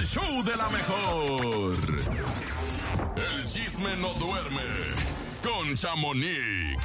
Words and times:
el 0.00 0.06
show 0.06 0.42
de 0.42 0.56
la 0.56 0.68
mejor. 0.70 1.76
El 3.16 3.44
chisme 3.44 3.96
no 3.96 4.14
duerme 4.14 4.62
con 5.42 5.74
Chamonix. 5.76 6.78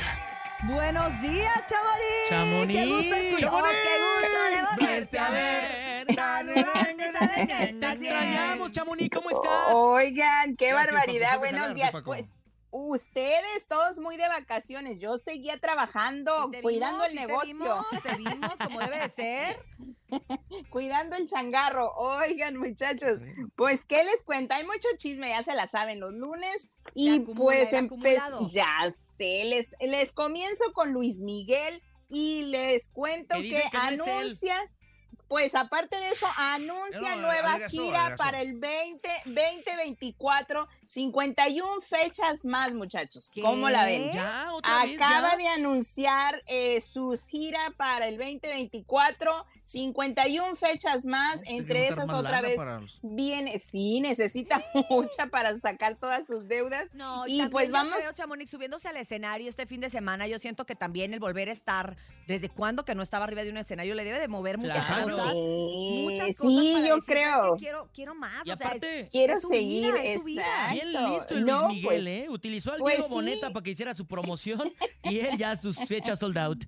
Buenos 0.63 1.21
días, 1.21 1.63
Chamonix. 1.69 2.29
Chamonix. 2.29 2.77
Qué 2.77 2.85
gusto 2.85 3.15
escuchar- 3.15 3.51
Chamonix. 3.51 3.77
Qué 3.85 3.95
gusto 4.03 4.83
de 4.83 4.87
Verte 4.87 5.19
a 5.19 5.29
ver. 5.29 6.07
Te 7.79 7.91
extrañamos, 7.91 8.71
Chamonix, 8.73 9.09
¿cómo 9.15 9.29
estás? 9.29 9.67
Oigan, 9.71 10.57
qué 10.57 10.65
Ya, 10.65 10.71
¿qué 10.71 10.73
barbaridad. 10.73 11.39
Buenos 11.39 11.67
¿Qué 11.69 11.73
días. 11.75 11.91
Pues 12.03 12.33
ustedes 12.77 13.67
todos 13.69 13.99
muy 13.99 14.17
de 14.17 14.27
vacaciones. 14.27 14.99
Yo 14.99 15.17
seguía 15.17 15.57
trabajando, 15.59 16.51
cuidando 16.61 17.03
vimos, 17.05 17.07
el 17.07 17.13
te 17.15 17.27
negocio, 17.27 17.47
vimos, 17.53 17.85
Te 18.03 18.15
vimos, 18.17 18.55
como 18.61 18.79
debe 18.81 18.99
de 18.99 19.09
ser. 19.11 19.65
cuidando 20.69 21.15
el 21.15 21.25
changarro. 21.27 21.91
Oigan, 21.95 22.57
muchachos, 22.57 23.19
pues 23.55 23.85
qué 23.85 24.03
les 24.03 24.23
cuento. 24.23 24.53
Hay 24.55 24.65
mucho 24.65 24.87
chisme, 24.97 25.29
ya 25.29 25.43
se 25.43 25.53
la 25.55 25.67
saben 25.67 25.99
los 25.99 26.13
lunes. 26.13 26.71
Y 26.93 27.09
acumula, 27.21 27.35
pues 27.35 27.73
el 27.73 27.85
empe- 27.89 28.17
acumulado. 28.17 28.49
ya 28.51 28.91
sé, 28.91 29.45
les, 29.45 29.75
les 29.79 30.11
comienzo 30.11 30.63
con 30.73 30.91
Luis 30.91 31.19
Miguel 31.19 31.81
y 32.09 32.43
les 32.43 32.89
cuento 32.89 33.35
Que 33.37 33.63
no 33.73 33.79
anuncia. 34.05 34.71
Pues 35.27 35.55
aparte 35.55 35.95
de 35.97 36.09
eso, 36.09 36.27
anuncia 36.37 37.15
No, 37.15 37.23
nueva 37.23 37.53
adelgazó, 37.53 37.71
gira 37.81 37.99
adelgazó. 38.05 38.17
para 38.17 38.41
el 38.43 38.59
20, 38.59 39.09
2024, 39.25 40.63
51 40.87 41.81
fechas 41.81 42.45
más, 42.45 42.73
muchachos. 42.73 43.33
¿Cómo 43.41 43.69
la 43.69 43.85
ven? 43.85 44.11
Ya, 44.13 44.47
otra 44.53 44.83
vez, 44.85 44.95
Acaba 44.95 45.31
ya. 45.31 45.37
de 45.37 45.47
anunciar 45.47 46.43
eh, 46.47 46.81
su 46.81 47.15
gira 47.29 47.73
para 47.77 48.07
el 48.07 48.17
2024, 48.17 49.45
51 49.63 50.55
fechas 50.55 51.05
más, 51.05 51.41
entre 51.45 51.87
esas 51.87 52.07
más 52.07 52.19
otra 52.19 52.41
vez 52.41 52.57
los- 52.57 52.99
viene, 53.01 53.59
sí, 53.59 53.99
necesita 54.01 54.63
mucha 54.89 55.27
para 55.27 55.57
sacar 55.59 55.95
todas 55.95 56.25
sus 56.27 56.47
deudas. 56.47 56.93
No, 56.93 57.25
Y 57.27 57.45
pues 57.47 57.67
yo 57.67 57.73
vamos- 57.73 57.95
creo, 57.95 58.11
Chamonix, 58.13 58.49
subiéndose 58.49 58.87
al 58.87 58.97
escenario 58.97 59.49
este 59.49 59.65
fin 59.65 59.81
de 59.81 59.89
semana, 59.89 60.27
yo 60.27 60.39
siento 60.39 60.65
que 60.65 60.75
también 60.75 61.13
el 61.13 61.19
volver 61.19 61.49
a 61.49 61.51
estar, 61.51 61.97
¿desde 62.27 62.49
cuándo 62.49 62.85
que 62.85 62.95
no 62.95 63.01
estaba 63.03 63.25
arriba 63.25 63.43
de 63.43 63.49
un 63.49 63.57
escenario? 63.57 63.95
Le 63.95 64.03
debe 64.03 64.19
de 64.19 64.27
mover 64.27 64.57
muchas 64.57 64.85
Claro. 64.85 65.03
cosas. 65.03 65.31
Sí, 65.31 66.01
Muchas 66.03 66.27
cosas 66.37 66.37
sí, 66.37 66.73
yo 66.73 66.79
decir, 66.79 66.87
"¿Sabes 66.89 67.03
creo. 67.05 67.53
qué? 67.55 67.59
Quiero, 67.59 67.89
quiero 67.93 68.15
más. 68.15 68.45
Y 68.45 68.51
o 68.51 68.55
sea, 68.55 68.71
es- 68.79 69.09
Quiero 69.09 69.37
es 69.37 69.47
seguir, 69.47 69.93
vida, 69.93 70.03
es 70.03 70.27
exacto. 70.27 70.74
Bien 70.75 70.93
listo 70.93 71.33
el 71.35 71.41
Luis 71.41 71.53
No, 71.53 71.67
Miguel, 71.69 71.83
pues, 71.85 72.05
¿eh? 72.07 72.25
Utilizó 72.29 72.71
al 72.73 72.79
pues 72.79 72.95
Diego 72.95 73.07
sí. 73.07 73.13
Boneta 73.15 73.49
para 73.51 73.63
que 73.63 73.71
hiciera 73.71 73.93
su 73.93 74.05
promoción 74.05 74.71
y 75.03 75.19
él 75.19 75.37
ya 75.37 75.55
sus 75.57 75.77
fechas 75.77 76.19
sold 76.19 76.37
out. 76.37 76.63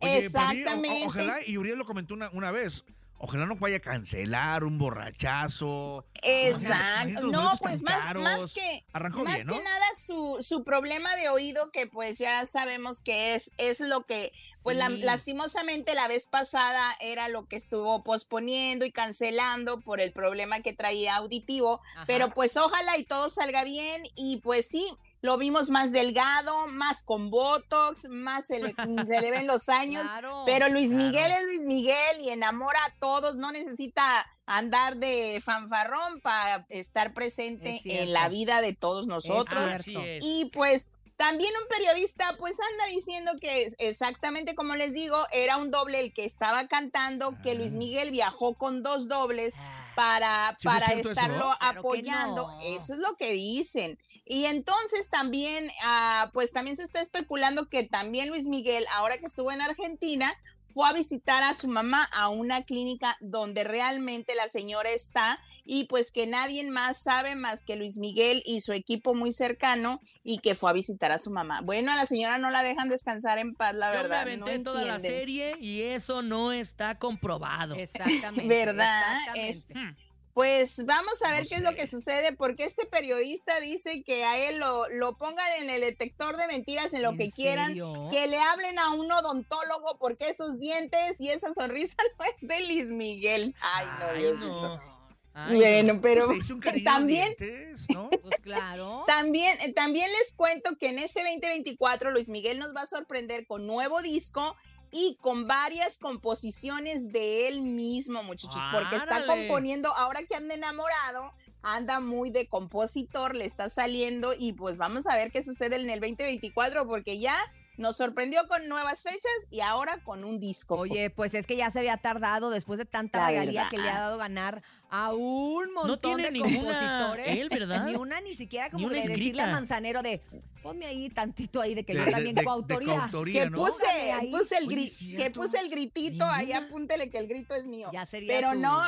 Oye, 0.00 0.28
para 0.30 0.52
mí, 0.52 0.58
o- 0.60 0.64
Exactamente. 0.64 1.06
ojalá, 1.06 1.38
y 1.46 1.56
Uriel 1.56 1.78
lo 1.78 1.86
comentó 1.86 2.14
una, 2.14 2.28
una 2.30 2.50
vez, 2.50 2.84
ojalá 3.18 3.46
no 3.46 3.56
vaya 3.56 3.76
a 3.76 3.80
cancelar 3.80 4.64
un 4.64 4.76
borrachazo. 4.78 6.04
Exacto. 6.22 7.28
No, 7.28 7.52
pues 7.60 7.82
más 7.82 8.52
que 8.52 8.84
Arrancó 8.92 9.24
más 9.24 9.36
bien, 9.36 9.46
¿no? 9.46 9.54
que 9.58 9.64
nada 9.64 9.86
su, 9.96 10.36
su 10.40 10.64
problema 10.64 11.16
de 11.16 11.28
oído 11.28 11.70
que 11.70 11.86
pues 11.86 12.18
ya 12.18 12.44
sabemos 12.46 13.02
que 13.02 13.34
es, 13.34 13.52
es 13.56 13.80
lo 13.80 14.04
que 14.04 14.30
pues 14.64 14.76
la- 14.76 14.88
lastimosamente 14.88 15.94
la 15.94 16.08
vez 16.08 16.26
pasada 16.26 16.96
era 16.98 17.28
lo 17.28 17.46
que 17.46 17.56
estuvo 17.56 18.02
posponiendo 18.02 18.84
y 18.84 18.90
cancelando 18.92 19.80
por 19.80 20.00
el 20.00 20.12
problema 20.12 20.60
que 20.60 20.72
traía 20.72 21.16
auditivo, 21.16 21.80
Ajá. 21.94 22.04
pero 22.06 22.30
pues 22.30 22.56
ojalá 22.56 22.96
y 22.98 23.04
todo 23.04 23.30
salga 23.30 23.62
bien 23.62 24.02
y 24.16 24.38
pues 24.38 24.66
sí, 24.68 24.86
lo 25.20 25.38
vimos 25.38 25.70
más 25.70 25.90
delgado, 25.92 26.66
más 26.66 27.02
con 27.02 27.30
botox, 27.30 28.08
más 28.10 28.46
se 28.46 28.60
le, 28.60 28.74
se 28.74 29.20
le 29.22 29.30
ven 29.30 29.46
los 29.46 29.68
años, 29.70 30.02
Claro. 30.02 30.42
pero 30.44 30.68
Luis 30.68 30.90
Claro. 30.90 31.04
Miguel 31.06 31.32
es 31.32 31.42
Luis 31.44 31.60
Miguel 31.60 32.20
y 32.20 32.28
enamora 32.30 32.78
a 32.84 32.94
todos, 32.98 33.36
no 33.36 33.50
necesita 33.52 34.26
andar 34.46 34.96
de 34.98 35.40
fanfarrón 35.42 36.20
para 36.20 36.66
estar 36.68 37.14
presente 37.14 37.76
Es 37.76 37.86
en 37.86 38.12
la 38.12 38.28
vida 38.28 38.60
de 38.60 38.74
todos 38.74 39.06
nosotros. 39.06 39.80
es. 39.86 40.20
Y 40.22 40.50
pues 40.52 40.90
también 41.16 41.52
un 41.62 41.68
periodista 41.68 42.34
pues 42.38 42.56
anda 42.72 42.86
diciendo 42.86 43.32
que 43.40 43.68
exactamente 43.78 44.54
como 44.54 44.74
les 44.74 44.92
digo, 44.92 45.24
era 45.32 45.56
un 45.56 45.70
doble 45.70 46.00
el 46.00 46.12
que 46.12 46.24
estaba 46.24 46.66
cantando, 46.66 47.34
que 47.42 47.54
Luis 47.54 47.74
Ah. 47.74 47.78
Miguel 47.78 48.10
viajó 48.10 48.54
con 48.54 48.82
dos 48.82 49.08
dobles 49.08 49.56
Ah, 49.60 49.92
para, 49.94 50.56
¿Sí 50.60 50.68
fue 50.68 50.72
para 50.80 50.92
eso? 50.92 51.10
estarlo 51.10 51.54
Claro 51.58 51.78
apoyando. 51.78 52.48
no. 52.48 52.60
Eso 52.62 52.94
es 52.94 52.98
lo 52.98 53.14
que 53.16 53.32
dicen. 53.32 53.98
Y 54.24 54.46
entonces 54.46 55.10
también, 55.10 55.70
ah, 55.84 56.30
pues 56.32 56.50
también 56.50 56.76
se 56.76 56.82
está 56.82 57.00
especulando 57.00 57.68
que 57.68 57.84
también 57.84 58.28
Luis 58.30 58.46
Miguel, 58.46 58.84
ahora 58.92 59.18
que 59.18 59.26
estuvo 59.26 59.52
en 59.52 59.60
Argentina, 59.60 60.34
fue 60.74 60.88
a 60.88 60.92
visitar 60.92 61.42
a 61.44 61.54
su 61.54 61.68
mamá 61.68 62.04
a 62.12 62.28
una 62.28 62.64
clínica 62.64 63.16
donde 63.20 63.64
realmente 63.64 64.34
la 64.34 64.48
señora 64.48 64.90
está 64.90 65.38
y 65.64 65.84
pues 65.84 66.12
que 66.12 66.26
nadie 66.26 66.68
más 66.68 67.02
sabe 67.02 67.36
más 67.36 67.62
que 67.64 67.76
Luis 67.76 67.96
Miguel 67.96 68.42
y 68.44 68.60
su 68.60 68.72
equipo 68.72 69.14
muy 69.14 69.32
cercano 69.32 70.00
y 70.22 70.38
que 70.38 70.54
fue 70.54 70.70
a 70.70 70.74
visitar 70.74 71.12
a 71.12 71.18
su 71.18 71.30
mamá. 71.30 71.60
Bueno, 71.62 71.92
a 71.92 71.96
la 71.96 72.06
señora 72.06 72.38
no 72.38 72.50
la 72.50 72.62
dejan 72.62 72.88
descansar 72.88 73.38
en 73.38 73.54
paz, 73.54 73.74
la 73.74 73.92
Yo 73.92 73.96
me 73.96 74.02
verdad. 74.02 74.20
aventé 74.22 74.58
no 74.58 74.64
toda 74.64 74.84
la 74.84 74.98
serie 74.98 75.56
y 75.60 75.82
eso 75.82 76.22
no 76.22 76.52
está 76.52 76.98
comprobado. 76.98 77.76
Exactamente. 77.76 78.46
¿Verdad? 78.48 79.16
exactamente. 79.36 80.00
Hmm. 80.00 80.03
Pues 80.34 80.84
vamos 80.84 81.22
a 81.22 81.30
ver 81.32 81.44
No 81.44 81.48
qué 81.48 81.54
es 81.54 81.60
lo 81.62 81.74
que 81.76 81.86
sucede, 81.86 82.34
porque 82.36 82.64
este 82.64 82.86
periodista 82.86 83.60
dice 83.60 84.02
que 84.04 84.24
a 84.24 84.36
él 84.36 84.58
lo, 84.58 84.88
lo 84.88 85.16
pongan 85.16 85.46
en 85.62 85.70
el 85.70 85.80
detector 85.80 86.36
de 86.36 86.48
mentiras 86.48 86.92
en 86.92 87.02
lo 87.02 87.10
¿En 87.10 87.18
que 87.18 87.30
quieran, 87.30 87.68
serio? 87.68 88.08
que 88.10 88.26
le 88.26 88.40
hablen 88.40 88.78
a 88.80 88.90
un 88.90 89.10
odontólogo 89.12 89.96
porque 89.98 90.28
esos 90.28 90.58
dientes 90.58 91.20
y 91.20 91.30
esa 91.30 91.54
sonrisa 91.54 91.96
no 92.18 92.24
es 92.24 92.34
de 92.40 92.60
Luis 92.66 92.86
Miguel. 92.86 93.54
Ay, 93.60 93.86
no, 94.00 94.06
Ay, 94.06 94.20
Diosito. 94.22 94.46
no. 94.46 94.94
Ay, 95.36 95.56
Bueno, 95.56 96.00
pero 96.00 96.28
Se 96.28 96.36
hizo 96.36 96.54
un 96.54 96.60
también, 96.84 97.34
de 97.38 97.46
dientes, 97.46 97.86
¿no? 97.90 98.08
Pues 98.22 98.34
claro. 98.42 99.04
también, 99.06 99.56
eh, 99.62 99.72
también 99.72 100.10
les 100.12 100.32
cuento 100.32 100.76
que 100.78 100.88
en 100.88 100.98
este 100.98 101.22
2024 101.22 102.10
Luis 102.12 102.28
Miguel 102.28 102.58
nos 102.58 102.74
va 102.74 102.82
a 102.82 102.86
sorprender 102.86 103.46
con 103.46 103.66
nuevo 103.66 104.00
disco 104.02 104.56
y 104.96 105.16
con 105.20 105.48
varias 105.48 105.98
composiciones 105.98 107.10
de 107.10 107.48
él 107.48 107.62
mismo, 107.62 108.22
muchachos, 108.22 108.62
porque 108.72 108.94
está 108.94 109.26
componiendo, 109.26 109.92
ahora 109.92 110.20
que 110.22 110.36
anda 110.36 110.54
enamorado, 110.54 111.32
anda 111.62 111.98
muy 111.98 112.30
de 112.30 112.46
compositor, 112.46 113.34
le 113.34 113.44
está 113.44 113.68
saliendo 113.68 114.34
y 114.38 114.52
pues 114.52 114.76
vamos 114.76 115.08
a 115.08 115.16
ver 115.16 115.32
qué 115.32 115.42
sucede 115.42 115.80
en 115.80 115.90
el 115.90 115.98
2024 115.98 116.86
porque 116.86 117.18
ya 117.18 117.36
nos 117.76 117.96
sorprendió 117.96 118.46
con 118.48 118.68
nuevas 118.68 119.02
fechas 119.02 119.32
y 119.50 119.60
ahora 119.60 119.98
con 120.04 120.24
un 120.24 120.38
disco. 120.40 120.76
Oye, 120.76 121.10
pues 121.10 121.34
es 121.34 121.46
que 121.46 121.56
ya 121.56 121.70
se 121.70 121.80
había 121.80 121.96
tardado 121.96 122.50
después 122.50 122.78
de 122.78 122.84
tanta 122.84 123.18
La 123.18 123.28
regalía 123.28 123.66
que 123.70 123.78
le 123.78 123.88
ha 123.90 124.00
dado 124.00 124.18
ganar 124.18 124.62
a 124.90 125.12
un 125.12 125.72
montón 125.72 125.98
tiene 125.98 126.22
de 126.24 126.30
ninguna 126.30 126.52
compositores. 126.52 127.26
él, 127.36 127.48
¿verdad? 127.48 127.84
Ni 127.86 127.96
una 127.96 128.20
ni 128.20 128.34
siquiera 128.34 128.70
como 128.70 128.86
una 128.86 129.00
de 129.00 129.08
decirle 129.08 129.42
a 129.42 129.46
Manzanero 129.48 130.02
de 130.02 130.22
ponme 130.62 130.86
ahí 130.86 131.08
tantito 131.10 131.60
ahí 131.60 131.74
de 131.74 131.84
que 131.84 131.94
De- 131.94 132.04
yo 132.04 132.10
también 132.12 132.34
de- 132.36 132.42
de 132.42 132.44
coautoría. 132.46 132.96
coautoría, 132.98 133.44
que 133.44 133.50
¿no? 133.50 133.56
puse, 133.56 133.86
ahí. 134.12 134.30
puse 134.30 134.56
el 134.58 134.68
Oye, 134.68 134.76
gri- 134.76 134.84
es 135.16 135.16
que 135.24 135.30
puse 135.30 135.58
el 135.58 135.68
gritito, 135.68 136.24
ahí 136.26 136.52
apúntele 136.52 137.10
que 137.10 137.18
el 137.18 137.26
grito 137.26 137.54
es 137.56 137.64
mío. 137.66 137.90
Ya 137.92 138.06
sería 138.06 138.28
Pero 138.34 138.52
su- 138.52 138.60
no, 138.60 138.82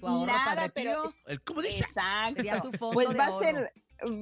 su 0.00 0.26
nada, 0.26 0.68
pero 0.74 1.04
es- 1.04 1.26
¿Cómo 1.44 1.60
dice? 1.60 1.80
exacto. 1.80 2.36
Sería 2.36 2.62
su 2.62 2.72
fondo 2.72 2.94
Pues 2.94 3.08
de 3.10 3.14
va 3.16 3.26
a 3.26 3.32
ser, 3.32 3.72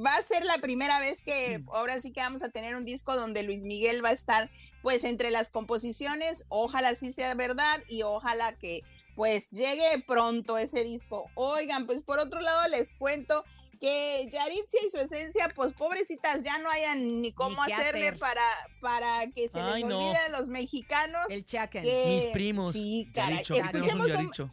va 0.05 0.17
a 0.17 0.23
ser 0.23 0.45
la 0.45 0.59
primera 0.59 1.01
vez 1.01 1.23
que 1.23 1.59
Mm. 1.61 1.69
ahora 1.71 2.01
sí 2.01 2.13
que 2.13 2.21
vamos 2.21 2.43
a 2.43 2.49
tener 2.51 2.75
un 2.77 2.85
disco 2.85 3.15
donde 3.17 3.43
Luis 3.43 3.65
Miguel 3.65 4.05
va 4.05 4.11
a 4.11 4.13
estar 4.13 4.51
pues 4.83 5.05
entre 5.05 5.31
las 5.31 5.51
composiciones, 5.51 6.45
ojalá 6.49 6.95
sí 6.95 7.13
sea 7.13 7.35
verdad 7.35 7.81
y 7.89 8.03
ojalá 8.03 8.53
que 8.57 8.83
pues 9.17 9.51
llegue 9.51 10.03
pronto 10.07 10.57
ese 10.59 10.85
disco. 10.85 11.29
Oigan, 11.35 11.87
pues 11.87 12.05
por 12.05 12.21
otro 12.21 12.41
lado 12.41 12.69
les 12.69 12.93
cuento 12.93 13.45
que 13.81 14.29
Yaritzia 14.31 14.81
y 14.87 14.91
su 14.91 14.99
esencia, 14.99 15.53
pues 15.57 15.73
pobrecitas, 15.73 16.43
ya 16.45 16.59
no 16.59 16.71
hayan 16.71 17.21
ni 17.21 17.33
cómo 17.33 17.61
hacerle 17.63 18.09
hacer. 18.09 18.19
para, 18.21 18.43
para 18.81 19.27
que 19.33 19.49
se 19.49 19.61
Ay, 19.61 19.83
les 19.83 19.89
no. 19.91 19.99
olvide 19.99 20.17
a 20.19 20.29
los 20.29 20.47
mexicanos. 20.49 21.23
El 21.31 21.45
chaken. 21.45 21.83
que- 21.85 22.05
Mis 22.23 22.25
primos. 22.33 22.73
Sí, 22.73 23.09
caray. 23.13 23.39
Un, 23.39 23.43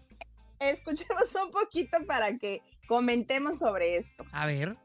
escuchemos 0.59 1.36
un 1.44 1.52
poquito 1.52 1.97
para 2.07 2.38
que 2.38 2.62
comentemos 2.88 3.60
sobre 3.60 3.98
esto. 3.98 4.24
A 4.31 4.45
ver. 4.45 4.78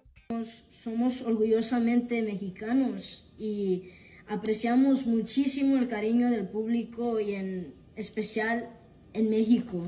Somos 0.70 1.22
orgullosamente 1.22 2.22
mexicanos 2.22 3.26
y 3.38 3.90
apreciamos 4.28 5.06
muchísimo 5.06 5.76
el 5.76 5.88
cariño 5.88 6.30
del 6.30 6.46
público 6.48 7.20
y 7.20 7.34
en 7.34 7.74
especial 7.96 8.70
en 9.12 9.28
México. 9.28 9.82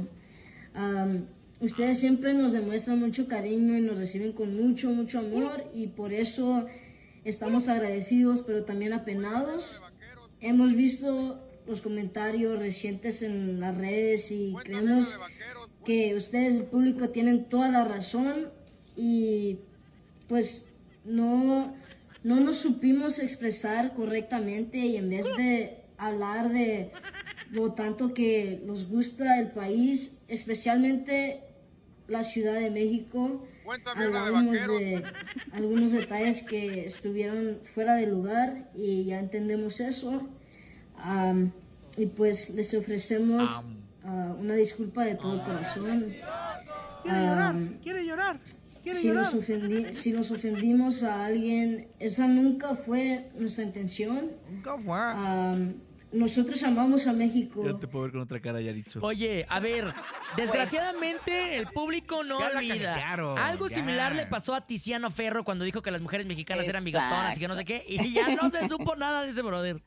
Ustedes 1.60 2.00
siempre 2.00 2.34
nos 2.34 2.52
demuestran 2.52 2.98
mucho 2.98 3.28
cariño 3.28 3.78
y 3.78 3.82
nos 3.82 3.96
reciben 3.96 4.32
con 4.32 4.56
mucho, 4.56 4.90
mucho 4.90 5.20
amor 5.20 5.70
y 5.72 5.86
por 5.86 6.12
eso 6.12 6.66
estamos 7.24 7.68
agradecidos 7.68 8.42
pero 8.42 8.64
también 8.64 8.92
apenados. 8.92 9.80
Hemos 10.40 10.74
visto 10.74 11.40
los 11.66 11.80
comentarios 11.80 12.58
recientes 12.58 13.22
en 13.22 13.60
las 13.60 13.76
redes 13.78 14.32
y 14.32 14.54
creemos 14.64 15.16
que 15.84 16.16
ustedes, 16.16 16.56
el 16.56 16.64
público, 16.64 17.10
tienen 17.10 17.44
toda 17.44 17.68
la 17.68 17.84
razón 17.84 18.48
y 18.96 19.58
pues 20.32 20.66
no, 21.04 21.74
no 22.24 22.40
nos 22.40 22.56
supimos 22.56 23.18
expresar 23.18 23.92
correctamente 23.92 24.78
y 24.78 24.96
en 24.96 25.10
vez 25.10 25.26
de 25.36 25.84
hablar 25.98 26.50
de 26.50 26.90
lo 27.50 27.74
tanto 27.74 28.14
que 28.14 28.62
nos 28.64 28.88
gusta 28.88 29.38
el 29.38 29.50
país, 29.50 30.22
especialmente 30.28 31.42
la 32.08 32.22
Ciudad 32.22 32.54
de 32.54 32.70
México. 32.70 33.46
Hablamos 33.94 34.52
de 34.52 35.04
algunos 35.52 35.92
detalles 35.92 36.42
que 36.44 36.86
estuvieron 36.86 37.58
fuera 37.74 37.96
de 37.96 38.06
lugar 38.06 38.70
y 38.74 39.04
ya 39.04 39.18
entendemos 39.18 39.80
eso. 39.80 40.30
Am, 40.96 41.52
y 41.98 42.06
pues 42.06 42.48
les 42.54 42.72
ofrecemos 42.72 43.66
ah, 44.02 44.34
una 44.40 44.54
disculpa 44.54 45.04
de 45.04 45.14
todo 45.14 45.44
corazón. 45.44 46.14
Am, 47.04 47.78
quiere 47.82 48.06
llorar, 48.06 48.40
quiere 48.40 48.61
si 48.92 49.08
nos, 49.08 49.34
ofendi- 49.34 49.92
si 49.92 50.12
nos 50.12 50.30
ofendimos 50.30 51.02
a 51.02 51.24
alguien, 51.26 51.88
esa 51.98 52.26
nunca 52.28 52.74
fue 52.74 53.30
nuestra 53.38 53.64
intención. 53.64 54.32
Nunca 54.50 54.76
fue. 54.78 55.74
Nosotros 56.12 56.62
amamos 56.62 57.06
a 57.06 57.14
México. 57.14 57.64
Ya 57.64 57.78
te 57.78 57.88
puedo 57.88 58.02
ver 58.02 58.12
con 58.12 58.20
otra 58.20 58.38
cara, 58.38 58.60
Yaritzo. 58.60 59.00
Oye, 59.00 59.46
a 59.48 59.60
ver, 59.60 59.86
desgraciadamente 60.36 61.56
el 61.56 61.66
público 61.68 62.22
no 62.22 62.36
olvida. 62.36 62.74
cajetearon, 62.92 63.38
Algo 63.38 63.68
ya. 63.68 63.76
similar 63.76 64.14
le 64.14 64.26
pasó 64.26 64.54
a 64.54 64.66
Tiziano 64.66 65.10
Ferro 65.10 65.42
cuando 65.42 65.64
dijo 65.64 65.80
que 65.80 65.90
las 65.90 66.02
mujeres 66.02 66.26
mexicanas 66.26 66.68
eran 66.68 66.86
Exacto. 66.86 67.08
bigotonas 67.08 67.36
y 67.36 67.40
que 67.40 67.48
no 67.48 67.56
sé 67.56 67.64
qué, 67.64 67.84
y 67.88 68.12
ya 68.12 68.28
no 68.34 68.50
se 68.50 68.68
supo 68.68 68.94
nada 68.96 69.22
de 69.22 69.30
ese 69.30 69.40
brother. 69.40 69.82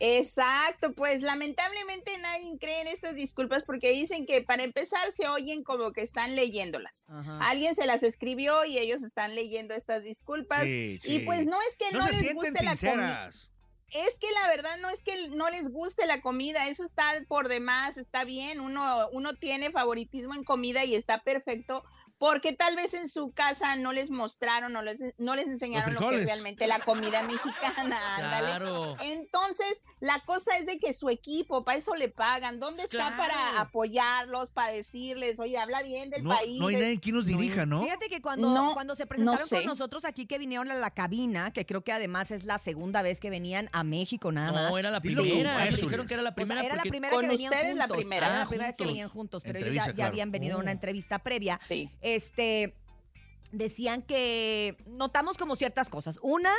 Exacto, 0.00 0.94
pues 0.94 1.22
lamentablemente 1.22 2.16
nadie 2.18 2.56
cree 2.58 2.80
en 2.80 2.88
estas 2.88 3.14
disculpas 3.14 3.62
porque 3.64 3.90
dicen 3.90 4.24
que 4.24 4.40
para 4.40 4.62
empezar 4.64 5.12
se 5.12 5.28
oyen 5.28 5.62
como 5.62 5.92
que 5.92 6.00
están 6.00 6.34
leyéndolas. 6.34 7.06
Ajá. 7.10 7.38
Alguien 7.42 7.74
se 7.74 7.86
las 7.86 8.02
escribió 8.02 8.64
y 8.64 8.78
ellos 8.78 9.02
están 9.02 9.34
leyendo 9.34 9.74
estas 9.74 10.02
disculpas. 10.02 10.62
Sí, 10.62 10.98
Y 11.04 11.20
pues 11.20 11.44
no 11.44 11.58
es 11.68 11.76
que 11.76 11.90
no, 11.92 11.98
no 12.00 12.06
se 12.06 12.22
les 12.22 12.34
guste 12.34 12.64
la 12.64 12.76
comida. 12.76 12.76
sinceras. 12.76 13.50
Es 13.92 14.18
que 14.18 14.30
la 14.30 14.46
verdad 14.48 14.76
no 14.80 14.88
es 14.88 15.02
que 15.02 15.28
no 15.30 15.50
les 15.50 15.68
guste 15.68 16.06
la 16.06 16.20
comida, 16.22 16.68
eso 16.68 16.84
está 16.84 17.12
por 17.26 17.48
demás, 17.48 17.96
está 17.98 18.24
bien, 18.24 18.60
uno, 18.60 19.08
uno 19.10 19.34
tiene 19.34 19.72
favoritismo 19.72 20.34
en 20.34 20.44
comida 20.44 20.84
y 20.84 20.94
está 20.94 21.22
perfecto, 21.24 21.84
porque 22.20 22.52
tal 22.52 22.76
vez 22.76 22.92
en 22.92 23.08
su 23.08 23.32
casa 23.32 23.76
no 23.76 23.92
les 23.94 24.10
mostraron, 24.10 24.72
no 24.74 24.82
les, 24.82 25.02
no 25.16 25.34
les 25.34 25.48
enseñaron 25.48 25.94
lo 25.94 26.00
que 26.10 26.16
es 26.20 26.24
realmente 26.26 26.66
la 26.66 26.78
comida 26.80 27.22
mexicana, 27.22 27.98
ándale. 28.18 28.46
Claro. 28.46 28.96
Entonces, 29.00 29.86
la 30.00 30.20
cosa 30.26 30.58
es 30.58 30.66
de 30.66 30.78
que 30.78 30.92
su 30.92 31.08
equipo, 31.08 31.64
para 31.64 31.78
eso 31.78 31.94
le 31.94 32.10
pagan. 32.10 32.60
¿Dónde 32.60 32.82
está 32.84 32.98
Claro. 32.98 33.16
para 33.16 33.60
apoyarlos, 33.62 34.50
para 34.50 34.70
decirles, 34.70 35.40
oye, 35.40 35.56
habla 35.56 35.82
bien 35.82 36.10
del 36.10 36.22
No, 36.22 36.30
país? 36.36 36.60
no 36.60 36.66
hay 36.68 36.74
nadie 36.76 36.98
que 37.00 37.10
nos 37.10 37.24
dirija, 37.24 37.64
¿no? 37.64 37.82
Fíjate 37.82 38.08
que 38.10 38.20
cuando, 38.20 38.50
No, 38.50 38.74
cuando 38.74 38.94
se 38.94 39.06
presentaron 39.06 39.46
sé. 39.46 39.56
con 39.56 39.64
nosotros 39.66 40.04
aquí 40.04 40.26
que 40.26 40.36
vinieron 40.36 40.70
a 40.70 40.74
la 40.74 40.90
cabina, 40.90 41.52
que 41.52 41.64
creo 41.64 41.82
que 41.82 41.92
además 41.92 42.30
es 42.30 42.44
la 42.44 42.58
segunda 42.58 43.00
vez 43.00 43.18
que 43.18 43.30
venían 43.30 43.70
a 43.72 43.82
México 43.82 44.30
nada 44.30 44.52
más. 44.52 44.70
No, 44.70 44.76
era 44.78 44.90
la 44.90 45.00
primera. 45.00 45.56
me 45.56 45.64
huesos. 45.64 45.80
dijeron 45.80 46.06
que 46.06 46.14
era 46.14 46.22
la 46.22 46.30
O 46.30 46.32
sea, 46.32 46.36
primera 46.36 46.62
era 46.64 46.76
la 46.76 46.82
primera 46.82 47.14
Con 47.14 47.22
que 47.22 47.28
venían 47.28 47.52
ustedes 47.52 47.74
la 47.76 47.82
juntos. 47.84 47.96
primera. 47.96 48.26
Era 48.26 48.36
la 48.36 48.42
Ah, 48.42 48.46
primera 48.48 48.66
vez 48.68 48.76
que 48.76 48.82
juntos. 48.84 48.92
venían 48.94 49.08
juntos, 49.08 49.42
pero 49.42 49.58
ellos 49.58 49.66
Entrevista, 49.68 49.86
ya, 49.86 49.90
ya 49.92 49.94
claro. 49.94 50.08
habían 50.10 50.30
venido 50.30 50.56
a 50.56 50.60
una 50.60 50.70
Oh. 50.70 50.74
entrevista 50.74 51.18
previa. 51.20 51.58
Sí. 51.62 51.88
Este 52.14 52.74
decían 53.52 54.02
que 54.02 54.76
notamos 54.86 55.36
como 55.36 55.56
ciertas 55.56 55.88
cosas. 55.88 56.18
Una, 56.22 56.52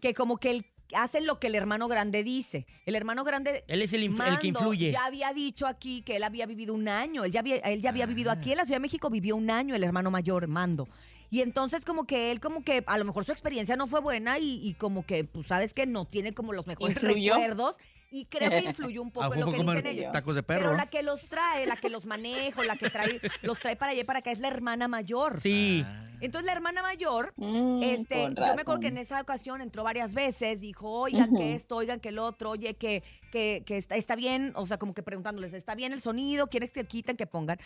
que 0.00 0.14
como 0.14 0.38
que 0.38 0.50
el, 0.50 0.66
hacen 0.94 1.26
lo 1.26 1.38
que 1.38 1.48
el 1.48 1.54
hermano 1.54 1.88
grande 1.88 2.22
dice. 2.24 2.66
El 2.86 2.94
hermano 2.94 3.24
grande 3.24 3.64
él 3.68 3.82
es 3.82 3.92
el, 3.92 4.08
Mando 4.10 4.38
que 4.38 4.46
influye. 4.48 4.90
ya 4.90 5.04
había 5.04 5.32
dicho 5.34 5.66
aquí 5.66 6.02
que 6.02 6.16
él 6.16 6.22
había 6.24 6.46
vivido 6.46 6.72
un 6.74 6.88
año. 6.88 7.24
Él 7.24 7.32
ya 7.32 7.40
había, 7.40 7.56
él 7.56 7.82
ya 7.82 7.90
había 7.90 8.06
vivido 8.06 8.30
Ah. 8.30 8.34
aquí 8.34 8.52
en 8.52 8.56
la 8.58 8.64
Ciudad 8.64 8.76
de 8.76 8.80
México, 8.82 9.10
vivió 9.10 9.36
un 9.36 9.50
año 9.50 9.74
el 9.74 9.84
hermano 9.84 10.10
mayor, 10.10 10.46
Mando. 10.48 10.88
Y 11.30 11.42
entonces 11.42 11.84
como 11.84 12.06
que 12.06 12.30
él 12.30 12.40
como 12.40 12.62
que 12.64 12.82
a 12.86 12.96
lo 12.96 13.04
mejor 13.04 13.26
su 13.26 13.32
experiencia 13.32 13.76
no 13.76 13.86
fue 13.86 14.00
buena 14.00 14.38
y, 14.38 14.66
y 14.66 14.72
como 14.72 15.04
que, 15.04 15.24
pues 15.24 15.46
sabes 15.48 15.74
que 15.74 15.84
no 15.84 16.06
tiene 16.06 16.32
como 16.32 16.54
los 16.54 16.66
mejores 16.66 16.96
¿Influyó? 17.02 17.34
recuerdos. 17.34 17.76
Y 18.10 18.24
creo 18.26 18.50
que 18.50 18.60
influyó 18.60 19.02
un 19.02 19.08
¿A 19.08 19.12
poco 19.12 19.34
en 19.34 19.40
poco 19.40 19.56
lo 19.56 19.72
que 19.72 19.82
dicen 19.82 19.86
ellos. 19.98 20.12
tacos 20.12 20.34
de 20.34 20.42
perro? 20.42 20.60
Pero 20.62 20.76
la 20.76 20.86
que 20.86 21.02
los 21.02 21.28
trae, 21.28 21.66
la 21.66 21.76
que 21.76 21.90
los 21.90 22.06
maneja, 22.06 22.60
o 22.60 22.64
la 22.64 22.76
que 22.76 22.90
trae, 22.90 23.20
los 23.42 23.58
trae 23.58 23.76
para 23.76 23.92
allá 23.92 24.00
y 24.00 24.04
para 24.04 24.20
acá 24.20 24.30
es 24.30 24.38
la 24.38 24.48
hermana 24.48 24.88
mayor. 24.88 25.40
Sí. 25.40 25.82
Ah. 25.86 26.04
Entonces 26.20 26.46
la 26.46 26.52
hermana 26.52 26.82
mayor 26.82 27.32
Mm, 27.36 27.82
este, 27.82 28.24
yo 28.34 28.54
me 28.54 28.62
acuerdo 28.62 28.80
que 28.80 28.88
en 28.88 28.98
esa 28.98 29.20
ocasión 29.20 29.60
entró 29.60 29.84
varias 29.84 30.14
veces, 30.14 30.60
dijo, 30.60 30.90
oigan, 30.90 31.34
que 31.34 31.54
esto, 31.54 31.76
oigan, 31.76 32.00
que 32.00 32.08
el 32.08 32.18
otro, 32.18 32.50
oye, 32.50 32.74
que, 32.74 33.02
que, 33.30 33.62
que 33.64 33.76
está, 33.76 33.94
está 33.96 34.16
bien, 34.16 34.52
o 34.56 34.66
sea, 34.66 34.78
como 34.78 34.94
que 34.94 35.02
preguntándoles, 35.02 35.52
¿está 35.52 35.74
bien 35.74 35.92
el 35.92 36.00
sonido? 36.00 36.48
¿Quieren 36.48 36.68
que 36.68 36.84
quiten, 36.84 37.16
que 37.16 37.26
pongan? 37.26 37.58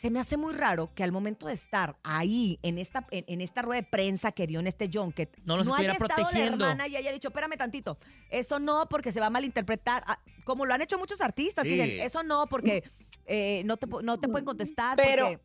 Se 0.00 0.10
me 0.10 0.20
hace 0.20 0.36
muy 0.36 0.52
raro 0.52 0.92
que 0.94 1.02
al 1.02 1.10
momento 1.10 1.46
de 1.46 1.54
estar 1.54 1.96
ahí, 2.02 2.58
en 2.62 2.78
esta, 2.78 3.06
en, 3.10 3.24
en 3.28 3.40
esta 3.40 3.62
rueda 3.62 3.80
de 3.80 3.86
prensa 3.88 4.30
que 4.32 4.46
dio 4.46 4.60
en 4.60 4.66
este 4.66 4.90
junket, 4.92 5.36
No 5.44 5.56
los 5.56 5.66
haya 5.68 5.92
estuviera 5.92 5.94
protegiendo. 6.16 6.56
la 6.58 6.70
hermana 6.72 6.88
y 6.88 6.96
haya 6.96 7.12
dicho, 7.12 7.28
espérame 7.28 7.56
tantito, 7.56 7.98
eso 8.30 8.58
no, 8.58 8.86
porque 8.90 9.10
se 9.10 9.20
va 9.20 9.26
a 9.26 9.30
malinterpretar, 9.30 10.04
Ah, 10.06 10.18
como 10.44 10.66
lo 10.66 10.74
han 10.74 10.82
hecho 10.82 10.98
muchos 10.98 11.20
artistas, 11.22 11.64
Sí. 11.64 11.70
dicen, 11.70 11.90
eso 12.00 12.22
no, 12.22 12.46
porque 12.46 12.84
eh, 13.26 13.62
no, 13.64 13.76
te, 13.78 13.86
no 14.02 14.20
te 14.20 14.28
pueden 14.28 14.44
contestar, 14.44 14.96
Pero- 14.96 15.28
porque... 15.28 15.40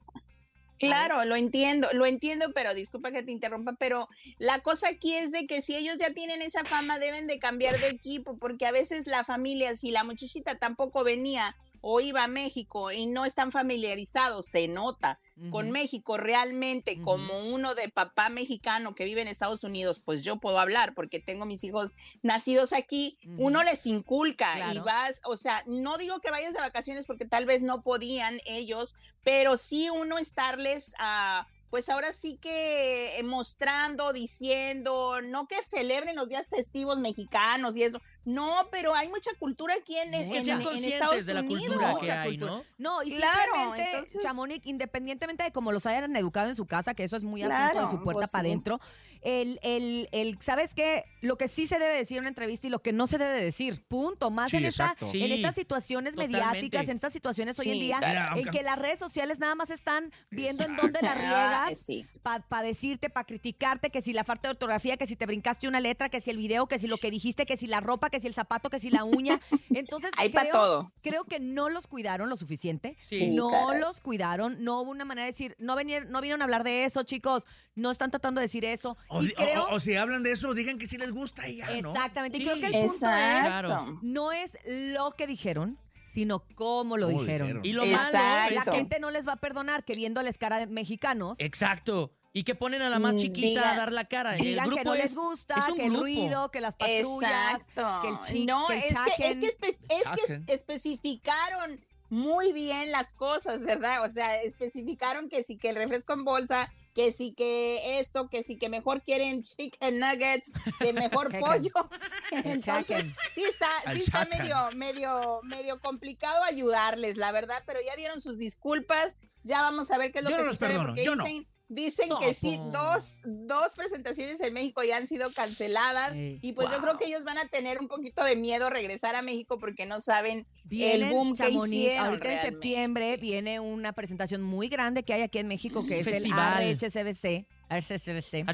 Claro, 0.79 1.25
lo 1.25 1.35
entiendo, 1.35 1.87
lo 1.93 2.07
entiendo, 2.07 2.53
pero 2.55 2.73
disculpa 2.73 3.11
que 3.11 3.21
te 3.21 3.31
interrumpa, 3.31 3.73
pero 3.79 4.07
la 4.39 4.61
cosa 4.61 4.89
aquí 4.89 5.13
es 5.13 5.31
de 5.31 5.45
que 5.45 5.61
si 5.61 5.75
ellos 5.75 5.99
ya 5.99 6.11
tienen 6.11 6.41
esa 6.41 6.63
fama, 6.65 6.97
deben 6.97 7.27
de 7.27 7.37
cambiar 7.37 7.79
de 7.79 7.89
equipo, 7.89 8.35
porque 8.39 8.65
a 8.65 8.71
veces 8.71 9.05
la 9.05 9.23
familia, 9.23 9.75
si 9.75 9.91
la 9.91 10.03
muchachita 10.03 10.57
tampoco 10.57 11.03
venía 11.03 11.55
o 11.81 11.99
iba 11.99 12.23
a 12.23 12.27
México 12.27 12.91
y 12.91 13.07
no 13.07 13.25
están 13.25 13.51
familiarizados, 13.51 14.45
se 14.45 14.67
nota 14.67 15.19
con. 15.49 15.71
México 15.71 16.17
realmente 16.17 17.01
como 17.01 17.39
uno 17.39 17.73
de 17.75 17.89
papá 17.89 18.29
mexicano 18.29 18.93
que 18.93 19.05
vive 19.05 19.21
en 19.21 19.27
Estados 19.27 19.63
Unidos, 19.63 20.01
pues 20.03 20.21
yo 20.21 20.37
puedo 20.37 20.59
hablar 20.59 20.93
porque 20.93 21.19
tengo 21.19 21.45
mis 21.45 21.63
hijos 21.63 21.95
nacidos 22.21 22.73
aquí, 22.73 23.17
Ujú. 23.23 23.47
uno 23.47 23.63
les 23.63 23.85
inculca 23.85 24.73
y 24.73 24.79
vas, 24.79 25.21
o 25.23 25.37
sea, 25.37 25.63
no 25.65 25.97
digo 25.97 26.19
que 26.19 26.29
vayas 26.29 26.53
de 26.53 26.59
vacaciones 26.59 27.07
porque 27.07 27.25
tal 27.25 27.45
vez 27.45 27.61
no 27.61 27.81
podían 27.81 28.39
ellos, 28.45 28.93
pero 29.23 29.57
sí 29.57 29.89
uno 29.89 30.17
estarles 30.17 30.93
a 30.99 31.47
pues 31.71 31.87
ahora 31.87 32.11
sí 32.11 32.35
que 32.35 33.19
mostrando, 33.23 34.11
diciendo, 34.11 35.21
no 35.21 35.47
que 35.47 35.55
celebren 35.69 36.17
los 36.17 36.27
días 36.27 36.49
festivos 36.49 36.99
mexicanos 36.99 37.77
y 37.77 37.83
eso, 37.83 38.01
no, 38.25 38.55
pero 38.71 38.93
hay 38.95 39.07
mucha 39.09 39.31
cultura 39.39 39.73
aquí 39.79 39.97
en, 39.97 40.13
en, 40.13 40.29
Que 40.29 40.37
en- 40.39 40.49
en 40.49 40.83
Estados 40.85 41.25
de 41.25 41.33
la 41.33 41.41
Unidos. 41.41 41.61
cultura 41.77 41.95
que 41.99 42.11
hay. 42.11 42.37
¿no? 42.37 42.63
No, 42.77 43.03
y 43.03 43.15
Claro, 43.17 43.39
simplemente, 43.53 43.89
entonces- 43.91 44.21
Chamonix, 44.23 44.65
independientemente 44.67 45.43
de 45.43 45.51
cómo 45.51 45.71
los 45.71 45.85
hayan 45.85 46.15
educado 46.15 46.47
en 46.49 46.55
su 46.55 46.65
casa, 46.65 46.93
que 46.93 47.03
eso 47.03 47.15
es 47.15 47.23
muy 47.23 47.41
asunto 47.41 47.63
de 47.65 47.71
Claro, 47.71 47.91
su 47.91 48.03
puerta 48.03 48.19
pues 48.21 48.31
para 48.31 48.43
sí. 48.43 48.49
adentro, 48.49 48.79
el, 49.23 49.59
el, 49.61 50.09
el, 50.11 50.39
¿sabes 50.41 50.73
qué? 50.73 51.03
Lo 51.21 51.37
que 51.37 51.47
sí 51.47 51.67
se 51.67 51.77
debe 51.77 51.93
decir 51.95 52.17
en 52.17 52.21
una 52.23 52.29
entrevista 52.29 52.65
y 52.65 52.71
lo 52.71 52.81
que 52.81 52.91
no 52.91 53.05
se 53.05 53.19
debe 53.19 53.43
decir, 53.43 53.83
punto. 53.87 54.31
Más 54.31 54.49
Sí, 54.49 54.57
en, 54.57 54.65
esta, 54.65 54.83
exacto. 54.85 55.05
en 55.05 55.11
Sí, 55.11 55.33
estas 55.33 55.53
situaciones 55.53 56.15
totalmente. 56.15 56.43
mediáticas, 56.43 56.87
en 56.89 56.95
estas 56.95 57.13
situaciones 57.13 57.59
hoy 57.59 57.67
en 57.67 57.73
Sí, 57.73 57.79
día, 57.81 57.97
claro. 57.99 58.19
En 58.39 58.45
aunque- 58.45 58.57
que 58.57 58.63
las 58.63 58.79
redes 58.79 58.97
sociales 58.97 59.37
nada 59.37 59.53
más 59.53 59.69
están 59.69 60.11
viendo 60.31 60.63
en 60.63 60.75
dónde 60.75 60.99
la 61.03 61.11
Ah, 61.11 61.65
riegas, 61.67 61.79
sí. 61.85 62.03
para 62.23 62.63
decirte, 62.63 63.11
para 63.11 63.25
criticarte, 63.27 63.91
que 63.91 64.01
si 64.01 64.11
la 64.11 64.23
falta 64.23 64.47
de 64.47 64.53
ortografía, 64.53 64.97
que 64.97 65.05
si 65.05 65.15
te 65.15 65.27
brincaste 65.27 65.67
una 65.67 65.79
letra, 65.79 66.09
que 66.09 66.19
si 66.19 66.31
el 66.31 66.37
video, 66.37 66.65
que 66.67 66.79
si 66.79 66.87
lo 66.87 66.97
que 66.97 67.11
dijiste, 67.11 67.45
que 67.45 67.57
si 67.57 67.67
la 67.67 67.79
ropa, 67.79 68.09
que 68.11 68.19
si 68.19 68.27
el 68.27 68.35
zapato, 68.35 68.69
que 68.69 68.79
si 68.79 68.91
la 68.91 69.03
uña. 69.03 69.39
Entonces, 69.69 70.11
Hay 70.17 70.29
para 70.29 70.49
creo- 70.49 70.61
todo. 70.61 70.85
Creo 71.03 71.23
que 71.23 71.39
no 71.39 71.69
los 71.69 71.87
cuidaron 71.87 72.29
lo 72.29 72.37
suficiente. 72.37 72.95
Sí, 73.01 73.31
no 73.35 73.49
caray. 73.49 73.79
los 73.79 73.99
cuidaron. 73.99 74.63
No 74.63 74.81
hubo 74.81 74.91
una 74.91 75.05
manera 75.05 75.25
de 75.25 75.31
decir, 75.31 75.55
no, 75.57 75.75
venir, 75.75 76.05
no 76.07 76.21
vinieron 76.21 76.41
a 76.41 76.45
hablar 76.45 76.63
de 76.63 76.85
eso, 76.85 77.01
chicos. 77.03 77.47
No 77.73 77.89
están 77.89 78.11
tratando 78.11 78.39
de 78.39 78.45
decir 78.45 78.65
eso. 78.65 78.97
O, 79.07 79.23
y 79.23 79.29
o- 79.31 79.35
creo, 79.35 79.63
o- 79.63 79.75
o 79.75 79.79
si 79.79 79.95
hablan 79.95 80.21
de 80.21 80.33
eso, 80.33 80.53
digan 80.53 80.77
que 80.77 80.87
sí 80.87 80.97
les 80.97 81.11
gusta 81.11 81.47
y 81.49 81.57
ya, 81.57 81.67
¿no? 81.81 81.91
exactamente. 81.93 82.37
Y 82.37 82.41
creo 82.43 82.55
que 82.59 82.65
el 82.67 82.71
punto 82.73 82.85
es, 82.85 82.93
Exacto. 82.93 83.47
Claro. 83.67 83.99
no 84.03 84.31
es 84.31 84.51
lo 84.65 85.11
que 85.11 85.25
dijeron, 85.25 85.79
sino 86.05 86.43
cómo 86.55 86.97
lo 86.97 87.07
¿Cómo 87.07 87.21
dijeron. 87.21 87.47
dijeron? 87.47 87.65
Y 87.65 87.71
lo 87.71 87.83
Exacto. 87.85 88.17
malo 88.17 88.55
La 88.65 88.71
gente 88.73 88.99
no 88.99 89.11
les 89.11 89.25
va 89.25 89.33
a 89.33 89.37
perdonar 89.37 89.85
que 89.85 89.95
viéndoles 89.95 90.37
cara 90.37 90.59
de 90.59 90.67
mexicanos. 90.67 91.37
Exacto. 91.39 92.11
Y 92.33 92.43
que 92.45 92.55
ponen 92.55 92.81
a 92.81 92.89
la 92.89 92.97
más 92.97 93.15
Mm, 93.15 93.17
chiquita 93.17 93.61
diga- 93.61 93.73
a 93.73 93.77
dar 93.77 93.91
la 93.91 94.05
cara. 94.05 94.35
el 94.37 94.41
Digan 94.41 94.67
grupo 94.67 94.77
que 94.79 94.85
no 94.85 94.93
es, 94.95 95.01
les 95.03 95.15
gusta, 95.15 95.55
es 95.55 95.67
un 95.69 95.75
que 95.75 95.81
el 95.83 95.89
grupo. 95.89 96.01
ruido, 96.03 96.51
que 96.51 96.61
las 96.61 96.75
patrullas. 96.75 97.55
Exacto. 97.61 97.99
que 98.01 98.07
el 98.07 98.19
chi- 98.21 98.45
no, 98.45 98.67
que 98.67 98.77
el 98.79 98.83
es, 98.83 98.97
que, 99.17 99.29
es 99.31 99.39
que, 99.39 99.47
espe- 99.47 99.85
es 99.89 100.45
que 100.47 100.53
especificaron 100.53 101.79
muy 102.09 102.51
bien 102.51 102.91
las 102.91 103.13
cosas, 103.13 103.61
¿verdad? 103.61 104.03
O 104.05 104.11
sea, 104.11 104.41
especificaron 104.41 105.29
que 105.29 105.43
sí 105.43 105.57
que 105.57 105.69
el 105.69 105.77
refresco 105.77 106.11
en 106.13 106.25
bolsa, 106.25 106.69
que 106.93 107.13
sí 107.13 107.33
que 107.33 107.99
esto, 107.99 108.27
que 108.27 108.43
sí 108.43 108.57
que 108.57 108.67
mejor 108.67 109.01
quieren 109.01 109.43
chicken 109.43 109.99
nuggets, 109.99 110.51
que 110.79 110.91
mejor 110.93 111.31
pollo. 111.39 111.71
Entonces, 112.31 113.05
sí 113.33 113.43
está, 113.43 113.67
sí 113.93 113.99
está 114.01 114.25
medio, 114.25 114.55
medio, 114.75 115.39
medio 115.43 115.79
complicado 115.79 116.43
ayudarles, 116.43 117.17
la 117.17 117.31
verdad, 117.31 117.63
pero 117.65 117.79
ya 117.85 117.95
dieron 117.95 118.19
sus 118.21 118.37
disculpas. 118.37 119.15
Ya 119.43 119.61
vamos 119.61 119.89
a 119.89 119.97
ver 119.97 120.11
qué 120.11 120.19
es 120.19 120.23
lo 120.25 120.29
Yo 120.31 120.35
que 120.37 120.41
no 120.43 120.47
los 120.49 120.55
sucede, 120.57 120.69
perdono, 120.69 120.89
porque 120.89 121.03
yo 121.05 121.15
no. 121.15 121.23
Dicen, 121.71 122.09
que 122.19 122.33
sí, 122.33 122.59
dos, 122.71 123.21
dos 123.25 123.73
presentaciones 123.73 124.41
en 124.41 124.53
México 124.53 124.83
ya 124.83 124.97
han 124.97 125.07
sido 125.07 125.31
canceladas. 125.31 126.13
Y 126.15 126.51
pues 126.53 126.69
yo 126.69 126.81
creo 126.81 126.97
que 126.97 127.05
ellos 127.05 127.23
van 127.23 127.37
a 127.37 127.47
tener 127.47 127.79
un 127.79 127.87
poquito 127.87 128.23
de 128.23 128.35
miedo 128.35 128.69
regresar 128.69 129.15
a 129.15 129.21
México 129.21 129.57
porque 129.57 129.85
no 129.85 130.01
saben 130.01 130.45
Vienen, 130.65 131.09
boom 131.09 131.31
que 131.35 131.43
Chamonix, 131.43 131.73
hicieron 131.73 132.05
Ahorita 132.07 132.33
en 132.33 132.41
septiembre 132.41 133.17
viene 133.17 133.59
una 133.59 133.93
presentación 133.93 134.41
muy 134.41 134.67
grande 134.67 135.03
que 135.03 135.13
hay 135.13 135.21
aquí 135.21 135.37
en 135.39 135.47
México, 135.47 135.85
que 135.85 135.99
es 135.99 136.05
Festival. 136.05 136.63
el 136.63 136.75
RHCBC, 136.77 137.45
RHCBC, 137.69 138.45
Ah, 138.47 138.53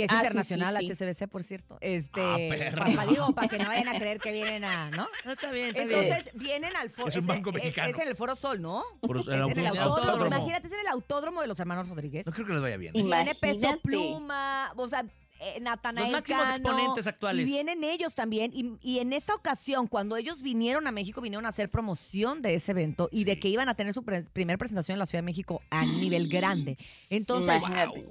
Que 0.00 0.04
es 0.06 0.10
Ah, 0.12 0.16
internacional, 0.22 0.76
sí, 0.78 0.86
sí. 0.86 0.92
HSBC, 0.92 1.28
por 1.28 1.42
cierto. 1.44 1.78
Este, 1.80 2.20
Ah, 2.20 2.36
perra. 2.36 2.84
para, 2.86 3.06
digo, 3.06 3.30
para 3.32 3.48
que 3.48 3.58
no 3.58 3.66
vayan 3.66 3.88
a 3.88 3.98
creer 3.98 4.18
que 4.20 4.32
vienen 4.32 4.64
a, 4.64 4.90
¿no? 4.90 5.06
No, 5.24 5.32
está 5.32 5.50
bien, 5.52 5.68
está 5.68 5.84
bien. 5.84 6.00
Entonces, 6.04 6.32
vienen 6.34 6.74
al 6.76 6.90
foro. 6.90 7.08
Es 7.08 7.16
un 7.16 7.26
banco 7.26 7.52
mexicano. 7.52 7.88
Es 7.90 7.98
en 7.98 8.08
el 8.08 8.16
Foro 8.16 8.34
Sol, 8.36 8.60
¿no? 8.62 8.82
Por 9.00 9.18
Es 9.18 9.26
en 9.28 9.58
el 9.66 9.76
autódromo. 9.78 10.26
Imagínate, 10.26 10.66
es 10.66 10.72
en 10.72 10.80
el 10.80 10.86
autódromo 10.88 11.40
de 11.42 11.46
los 11.48 11.58
hermanos 11.60 11.88
Rodríguez. 11.88 12.26
No 12.26 12.32
creo 12.32 12.46
que 12.46 12.52
les 12.52 12.62
vaya 12.62 12.76
bien. 12.76 12.96
Y- 12.96 13.02
Viene 13.02 13.34
Peso. 13.34 13.78
Pluma, 13.82 14.72
o 14.76 14.88
sea, 14.88 15.04
eh, 15.42 15.58
Natanael 15.60 16.12
Los 16.12 16.20
máximos 16.20 16.42
Cano, 16.42 16.54
exponentes 16.56 17.06
actuales. 17.06 17.42
Y 17.42 17.50
vienen 17.50 17.82
ellos 17.82 18.14
también. 18.14 18.50
Y, 18.54 18.76
y 18.82 18.98
en 18.98 19.12
esa 19.14 19.34
ocasión, 19.34 19.86
cuando 19.86 20.16
ellos 20.16 20.42
vinieron 20.42 20.86
a 20.86 20.92
México, 20.92 21.20
vinieron 21.20 21.46
a 21.46 21.48
hacer 21.48 21.70
promoción 21.70 22.42
de 22.42 22.54
ese 22.54 22.72
evento 22.72 23.08
y 23.10 23.24
de 23.24 23.38
que 23.38 23.48
iban 23.48 23.68
a 23.68 23.74
tener 23.74 23.94
su 23.94 24.02
pre- 24.02 24.24
primer 24.24 24.58
presentación 24.58 24.94
en 24.96 24.98
la 24.98 25.06
Ciudad 25.06 25.22
de 25.22 25.26
México 25.26 25.62
a 25.70 25.84
nivel 25.86 26.28
grande. 26.28 26.76
Entonces, 27.08 27.62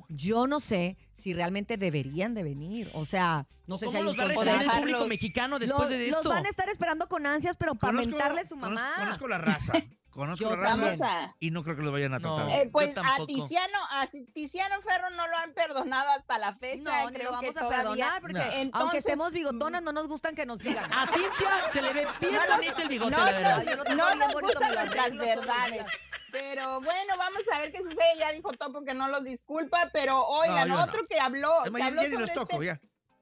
yo 0.10 0.48
no 0.48 0.60
sé 0.60 0.98
si 1.19 1.33
realmente 1.33 1.77
deberían 1.77 2.33
de 2.33 2.43
venir. 2.43 2.89
O 2.93 3.05
sea, 3.05 3.45
no 3.67 3.77
sé 3.77 3.85
si 3.85 3.85
¿Cómo 3.88 3.97
hay 3.97 4.03
los 4.05 4.13
un 4.13 4.19
va 4.19 4.23
a 4.23 4.27
recibir 4.27 4.61
el 4.61 4.79
público 4.79 5.07
mexicano 5.07 5.59
después 5.59 5.81
Los- 5.81 5.89
de 5.89 6.07
los 6.07 6.17
esto? 6.17 6.29
van 6.29 6.45
a 6.45 6.49
estar 6.49 6.69
esperando 6.69 7.07
con 7.07 7.25
ansias, 7.27 7.55
pero 7.57 7.75
para 7.75 7.93
mentarle 7.93 8.41
a 8.41 8.45
su 8.45 8.55
mamá. 8.55 8.93
Conozco, 8.97 9.27
la 9.27 9.38
raza. 9.38 9.73
Conozco 10.09 10.43
Yo 10.43 10.55
la 10.55 10.63
raza. 10.63 10.75
Vamos 10.77 11.01
a. 11.03 11.35
Y 11.39 11.51
no 11.51 11.63
creo 11.63 11.75
que 11.75 11.83
los 11.83 11.91
vayan 11.91 12.13
a 12.15 12.19
tratar. 12.19 12.49
Eh, 12.49 12.61
Eh, 12.63 12.69
pues 12.71 12.97
a. 12.97 13.25
Tiziano, 13.27 13.77
a 13.91 14.07
Tiziano 14.33 14.81
Ferro 14.81 15.11
no 15.11 15.27
lo 15.27 15.38
han 15.38 15.53
perdonado 15.53 16.09
hasta 16.09 16.39
la 16.39 16.55
fecha. 16.55 17.03
No, 17.03 17.11
ni 17.11 17.17
creo 17.17 17.31
lo 17.31 17.39
que 17.39 17.45
vamos 17.51 17.57
a 17.57 17.59
todavía. 17.61 17.85
perdonar 18.09 18.21
porque 18.21 18.65
No. 18.73 18.79
aunque 18.79 18.97
estemos 18.97 19.31
bigotonas 19.31 19.83
no 19.83 19.91
nos 19.93 20.07
gustan 20.07 20.33
que 20.33 20.47
nos 20.47 20.59
digan. 20.59 20.83
A 20.91 21.05
Cintia 21.07 21.71
se 21.71 21.81
le 21.83 21.93
ve 21.93 22.07
bien 22.21 22.33
No 22.33 22.39
nos- 22.47 22.57
bonito 22.57 22.81
el 22.81 22.88
bigote, 22.89 23.11
no, 23.11 23.17
la 23.17 23.31
no, 23.31 23.57
verdad. 23.59 23.95
No 23.95 24.15
nos 24.15 24.33
gustan 24.33 24.69
lo 24.73 24.75
nuestras 24.81 25.09
los 25.11 25.25
verdades. 25.25 25.85
Pero 26.31 26.81
bueno, 26.81 27.13
vamos 27.17 27.41
a 27.53 27.59
ver 27.59 27.71
qué 27.71 27.79
sucede. 27.79 28.17
Ya 28.19 28.31
dijo 28.31 28.51
Topo 28.53 28.83
que 28.83 28.93
no 28.93 29.07
los 29.07 29.24
disculpa, 29.24 29.89
pero 29.93 30.21
oigan, 30.25 30.69
no. 30.69 30.83
otro 30.83 31.05
que 31.07 31.19
habló. 31.19 31.51
Que 31.63 31.81
habló 31.83 32.01
ni 32.03 32.09
los 32.09 32.19
sobre 32.29 32.33
toco, 32.33 32.53
este- 32.62 32.65
ya. 32.65 32.81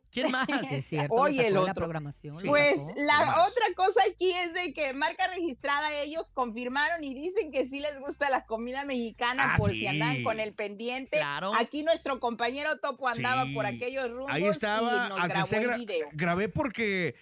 ¿Quién 0.10 0.32
más? 0.32 0.48
Es 0.72 0.86
cierto. 0.88 1.14
Oye, 1.16 1.48
el 1.48 1.54
de 1.54 1.60
la 1.60 1.62
otro. 1.62 1.74
programación. 1.76 2.38
Pues 2.46 2.86
sacó. 2.86 3.02
la 3.02 3.26
Más. 3.26 3.50
otra 3.50 3.66
cosa 3.76 4.02
aquí 4.10 4.32
es 4.32 4.54
de 4.54 4.74
que 4.74 4.94
marca 4.94 5.28
registrada 5.28 5.94
ellos 6.00 6.32
confirmaron 6.32 7.04
y 7.04 7.14
dicen 7.14 7.52
que 7.52 7.66
sí 7.66 7.82
les 7.82 8.00
gusta 8.00 8.30
la 8.30 8.46
comida 8.46 8.86
mexicana 8.86 9.54
Ah, 9.54 9.58
por 9.58 9.72
sí. 9.72 9.80
si 9.82 9.88
andan 9.88 10.24
con 10.24 10.40
el 10.40 10.54
pendiente. 10.54 11.18
Claro. 11.18 11.52
Aquí 11.56 11.84
nuestro 11.84 12.22
compañero 12.22 12.80
Topo 12.80 13.08
andaba 13.10 13.44
Sí. 13.46 13.54
por 13.54 13.66
aquellos 13.66 14.10
rumbos 14.10 14.32
Ahí 14.32 14.46
estaba. 14.46 15.08
y 15.08 15.10
nos 15.10 15.28
grabó 15.28 15.46
sea 15.46 15.60
el 15.60 15.68
gra- 15.70 15.78
video. 15.78 16.10
grabé 16.14 16.48
porque 16.50 17.16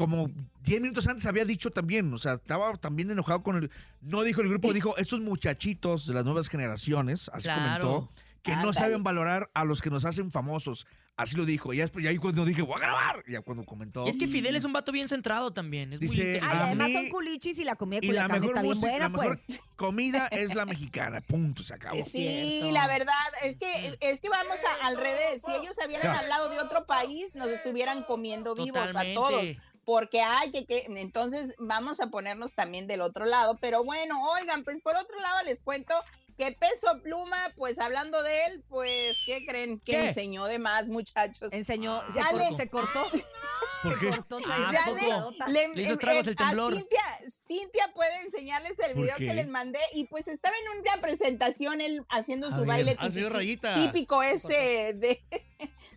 como 0.00 0.30
10 0.62 0.80
minutos 0.80 1.06
antes 1.08 1.26
había 1.26 1.44
dicho 1.44 1.70
también, 1.70 2.10
o 2.14 2.16
sea, 2.16 2.34
estaba 2.34 2.74
también 2.78 3.10
enojado 3.10 3.42
con 3.42 3.56
el... 3.56 3.70
No 4.00 4.22
dijo 4.22 4.40
el 4.40 4.48
grupo, 4.48 4.72
dijo, 4.72 4.96
estos 4.96 5.20
muchachitos 5.20 6.06
de 6.06 6.14
las 6.14 6.24
nuevas 6.24 6.48
generaciones, 6.48 7.28
así 7.34 7.44
Claro. 7.44 7.86
comentó, 7.86 8.12
que 8.42 8.56
no 8.56 8.72
saben 8.72 9.02
valorar 9.02 9.50
a 9.52 9.64
los 9.66 9.82
que 9.82 9.90
nos 9.90 10.06
hacen 10.06 10.30
famosos. 10.32 10.86
Así 11.18 11.36
lo 11.36 11.44
dijo. 11.44 11.74
Y 11.74 11.82
ahí 11.82 12.16
cuando 12.16 12.46
dije, 12.46 12.62
voy 12.62 12.76
a 12.76 12.78
grabar, 12.78 13.22
ya 13.28 13.42
cuando 13.42 13.62
comentó... 13.66 14.06
Y 14.06 14.08
es 14.08 14.16
que 14.16 14.26
Fidel 14.26 14.56
es 14.56 14.64
un 14.64 14.72
vato 14.72 14.90
bien 14.90 15.06
centrado 15.06 15.52
también. 15.52 15.92
Es 15.92 16.00
muy 16.00 16.08
Dice, 16.08 16.20
inteligente. 16.22 16.48
Ay, 16.56 16.62
además 16.68 16.88
mí- 16.88 16.94
son 16.94 17.08
culichis 17.10 17.58
y 17.58 17.64
la 17.64 17.76
comida 17.76 18.00
Y 18.02 18.12
la 18.12 18.26
mejor 18.26 18.46
está 18.48 18.62
bien 18.62 18.72
música, 18.74 18.90
buena, 18.90 19.04
la 19.04 19.08
mejor 19.10 19.40
pues. 19.46 19.60
comida 19.76 20.26
es 20.28 20.54
la 20.54 20.64
mexicana, 20.64 21.20
punto, 21.20 21.62
se 21.62 21.74
acabó. 21.74 22.02
Sí, 22.02 22.70
la 22.72 22.86
verdad, 22.86 23.12
es 23.44 23.56
que, 23.56 23.98
es 24.00 24.22
que 24.22 24.30
vamos 24.30 24.56
a- 24.80 24.86
al 24.86 24.96
revés. 24.96 25.42
Si 25.44 25.52
ellos 25.52 25.76
hubieran 25.86 26.16
hablado 26.16 26.48
de 26.48 26.58
otro 26.58 26.86
país, 26.86 27.34
nos 27.34 27.48
estuvieran 27.48 28.04
comiendo 28.04 28.54
vivos 28.54 28.96
a 28.96 29.02
todos. 29.12 29.42
Porque 29.84 30.20
hay 30.20 30.52
que, 30.52 30.66
que, 30.66 30.84
entonces 30.88 31.54
vamos 31.58 32.00
a 32.00 32.08
ponernos 32.08 32.54
también 32.54 32.86
del 32.86 33.00
otro 33.00 33.24
lado. 33.24 33.56
Pero 33.60 33.82
bueno, 33.84 34.22
oigan, 34.32 34.62
pues 34.64 34.80
por 34.82 34.94
otro 34.96 35.18
lado 35.20 35.42
les 35.44 35.60
cuento 35.60 35.94
que 36.36 36.52
Peso 36.52 37.00
Pluma, 37.02 37.52
pues 37.56 37.78
hablando 37.78 38.22
de 38.22 38.44
él, 38.46 38.64
pues, 38.68 39.18
¿qué 39.26 39.44
creen? 39.44 39.78
Que 39.80 39.92
¿Qué? 39.92 40.00
enseñó 40.06 40.46
de 40.46 40.58
más, 40.58 40.88
muchachos. 40.88 41.52
Enseñó, 41.52 42.02
se, 42.10 42.18
Ya 42.18 42.30
cor- 42.30 42.40
le- 42.50 42.56
se 42.56 42.68
cortó. 42.68 43.04
¿Por 43.82 43.98
qué? 43.98 44.10
Se 44.12 44.18
cortó, 44.18 44.38
Ah, 44.46 44.66
se 44.70 45.06
ya. 45.06 45.46
Le, 45.48 45.68
Le 45.74 45.82
hizo 45.82 45.98
tragos 45.98 46.26
el 46.26 46.36
temblor. 46.36 46.72
A 46.72 46.76
Cintia, 46.76 47.02
Cintia 47.30 47.92
puede 47.94 48.22
enseñarles 48.22 48.78
el 48.78 48.92
¿Por 48.94 49.02
video 49.02 49.16
qué? 49.18 49.26
que 49.26 49.34
les 49.34 49.48
mandé 49.48 49.80
y 49.94 50.04
pues 50.04 50.28
estaba 50.28 50.54
en 50.56 50.80
una 50.80 51.00
presentación 51.02 51.80
él 51.80 52.02
haciendo 52.08 52.48
A 52.48 52.52
su 52.52 52.58
ver, 52.60 52.66
baile 52.68 52.96
ah, 52.98 53.08
típico, 53.08 53.28
Rayita. 53.30 53.74
típico 53.74 54.22
ese 54.22 54.92
de, 54.94 55.22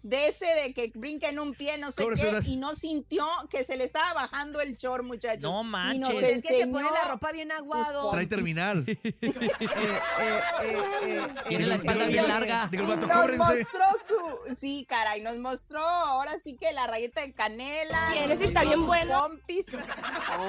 de 0.03 0.27
ese 0.27 0.45
de 0.45 0.74
que 0.74 0.91
brinca 0.95 1.29
en 1.29 1.39
un 1.39 1.53
pie, 1.53 1.77
no 1.77 1.91
sé 1.91 2.03
¿Cómo 2.03 2.15
qué, 2.15 2.39
y 2.45 2.57
no 2.57 2.75
sintió 2.75 3.25
que 3.50 3.63
se 3.63 3.77
le 3.77 3.86
estaba 3.86 4.13
bajando 4.13 4.60
el 4.62 4.77
chor, 4.77 5.01
muchachos. 5.03 5.41
No 5.41 5.62
Y 5.62 5.65
manches. 5.65 6.00
nos 6.01 6.12
Pues 6.13 6.24
es 6.25 6.43
que 6.45 6.57
se 6.60 6.67
pone 6.67 6.88
enseñó 6.88 6.91
la 6.91 7.12
ropa 7.12 7.31
bien 7.31 7.51
aguado. 7.51 8.12
Trae 8.12 8.27
terminal. 8.27 8.86
Eh, 9.24 10.39
eh, 10.62 10.77
eh, 11.05 11.22
Tiene 11.48 11.65
la 11.67 11.75
espalda 11.75 12.05
bien 12.05 12.27
larga. 12.27 12.67
Digo, 12.72 12.83
el 12.83 13.00
vato, 13.00 13.07
nos 13.07 13.38
mostró 13.38 13.86
su, 14.07 14.55
sí, 14.55 14.86
caray, 14.88 15.22
nos 15.22 15.38
mostró 15.38 15.79
ahora 15.79 16.39
sí 16.39 16.55
que 16.55 16.72
la 16.74 16.88
rayeta 16.88 17.22
de 17.22 17.33
canela. 17.33 18.10
Y 18.15 18.31
ese 18.31 18.45
está 18.45 18.63
bien 18.63 18.86
bueno. 18.86 19.22
pompis. 19.22 19.65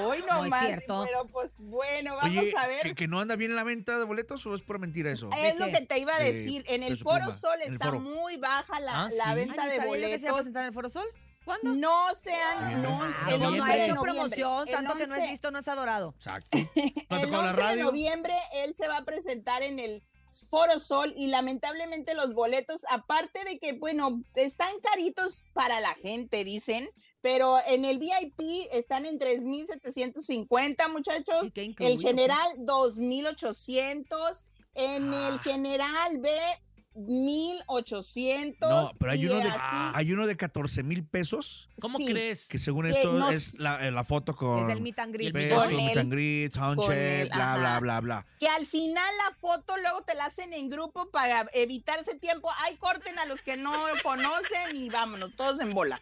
Hoy 0.03 0.23
No 0.27 0.37
no 0.39 0.45
es 0.45 0.51
más, 0.51 0.65
cierto. 0.67 1.03
pero 1.07 1.25
pues 1.27 1.57
bueno, 1.59 2.15
vamos 2.15 2.37
Oye, 2.37 2.53
a 2.57 2.67
ver. 2.67 2.81
¿que, 2.83 2.95
que 2.95 3.07
no 3.07 3.19
anda 3.19 3.35
bien 3.35 3.51
en 3.51 3.55
la 3.57 3.63
venta 3.63 3.97
de 3.97 4.03
boletos 4.05 4.45
o 4.45 4.53
es 4.55 4.61
pura 4.61 4.79
mentira 4.79 5.11
eso? 5.11 5.29
¿De 5.29 5.49
Es 5.49 5.57
lo 5.59 5.67
que 5.67 5.81
te 5.85 5.99
iba 5.99 6.15
a 6.15 6.19
De 6.19 6.33
decir. 6.33 6.63
En 6.67 6.83
el 6.83 6.97
Foro 6.97 7.33
Sol 7.37 7.57
está 7.63 7.91
muy 7.93 8.37
baja 8.37 8.79
la, 8.79 9.05
Ah, 9.05 9.09
la 9.17 9.25
¿sí? 9.25 9.44
Venta 9.47 9.63
Ay, 9.63 9.69
de 9.69 9.75
¿sabía 9.77 9.85
yo 9.85 9.91
que 9.93 9.99
se 9.99 10.09
boletos. 10.17 10.35
presentar 10.35 10.61
en 10.63 10.67
el 10.67 10.73
Foro 10.73 10.89
Sol? 10.89 11.05
¿Cuándo? 11.45 11.73
No 11.75 12.15
sean, 12.15 12.81
no, 12.81 12.99
Ah, 13.03 13.27
el 13.31 13.43
11 13.45 13.71
de 13.71 13.85
hecho 13.85 13.95
promoción, 14.01 14.67
El 14.67 14.73
santo 14.73 14.93
que 14.95 15.05
no 15.05 15.13
es 15.15 15.19
11 15.21 15.31
visto, 15.31 15.51
no 15.51 15.59
es 15.59 15.67
adorado. 15.67 16.13
Exacto. 16.17 16.49
¿No 17.09 17.17
ha 17.17 17.21
El 17.21 17.25
tocado 17.29 17.43
la 17.43 17.49
11 17.51 17.61
de 17.75 17.75
noviembre 17.83 18.33
él 18.53 18.73
se 18.75 18.87
va 18.87 18.97
a 18.97 19.05
presentar 19.05 19.61
en 19.61 19.77
el 19.79 20.03
Foro 20.49 20.79
Sol 20.79 21.13
y 21.15 21.27
lamentablemente 21.27 22.13
los 22.15 22.33
boletos, 22.33 22.81
aparte 22.89 23.43
de 23.45 23.59
que, 23.59 23.73
bueno, 23.73 24.21
están 24.33 24.73
caritos 24.81 25.43
para 25.53 25.79
la 25.79 25.93
gente, 25.93 26.43
dicen, 26.43 26.89
pero 27.21 27.57
en 27.67 27.85
el 27.85 27.99
VIP 27.99 28.67
están 28.71 29.05
en 29.05 29.17
3.750, 29.19 30.91
muchachos. 30.91 31.43
¿Y 31.43 31.51
qué 31.51 31.61
El 31.61 31.67
incluye? 31.69 31.97
general 32.07 32.47
2.800. 32.57 34.43
En 34.77 35.13
el 35.13 35.35
Ah. 35.35 35.41
general 35.41 36.17
B 36.17 36.29
1.800. 36.95 38.55
No, 38.61 38.89
pero 38.99 39.11
hay 39.11 39.21
y 39.23 39.25
uno 39.27 39.35
de, 39.35 39.49
así. 39.49 39.75
hay 39.93 40.11
uno 40.13 40.27
de 40.27 40.37
14 40.37 40.83
mil 40.83 41.05
pesos 41.05 41.69
¿Cómo 41.81 41.97
Sí. 41.97 42.05
crees? 42.11 42.47
que 42.47 42.57
según 42.57 42.85
Que 42.85 42.91
esto 42.93 43.13
no 43.13 43.29
es 43.29 43.59
la, 43.59 43.85
eh, 43.87 43.91
la 43.91 44.03
foto 44.03 44.35
con 44.35 44.69
Es 44.69 44.75
el 44.77 44.81
meet 44.81 44.99
and 44.99 45.13
greet. 45.13 45.35
El 45.35 45.75
meet 45.75 45.97
and 45.97 46.11
greet, 46.11 46.53
soundcheck, 46.53 47.33
bla, 47.33 47.57
bla, 47.57 47.79
bla, 47.79 47.99
bla. 48.01 48.25
que 48.39 48.47
al 48.47 48.65
final 48.65 49.05
la 49.27 49.35
foto 49.35 49.77
luego 49.77 50.03
te 50.03 50.15
la 50.15 50.25
hacen 50.25 50.53
en 50.53 50.69
grupo 50.69 51.09
para 51.11 51.47
evitarse 51.53 52.15
tiempo. 52.15 52.49
Ay, 52.59 52.77
corten 52.77 53.17
a 53.19 53.25
los 53.25 53.41
que 53.41 53.57
no 53.57 53.73
conocen 54.03 54.75
y 54.75 54.89
vámonos, 54.89 55.35
todos 55.35 55.59
en 55.61 55.73
bola. 55.73 55.99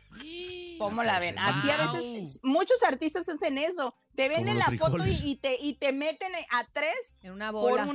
¿Cómo 0.80 1.04
la 1.04 1.20
ven? 1.20 1.38
Así 1.40 1.70
a 1.70 1.78
veces 1.78 2.40
muchos 2.44 2.82
artistas 2.84 3.28
hacen 3.30 3.58
eso. 3.58 3.96
Te 4.16 4.30
ven 4.30 4.40
Como 4.46 4.52
en 4.52 4.60
los 4.60 4.68
la 4.72 4.78
foto 4.78 5.08
y, 5.08 5.20
y 5.24 5.36
te, 5.38 5.58
y 5.60 5.74
te 5.74 5.92
meten 5.92 6.32
a 6.52 6.64
tres 6.72 7.18
En 7.22 7.32
una 7.32 7.52
por 7.52 7.72
bola. 7.72 7.86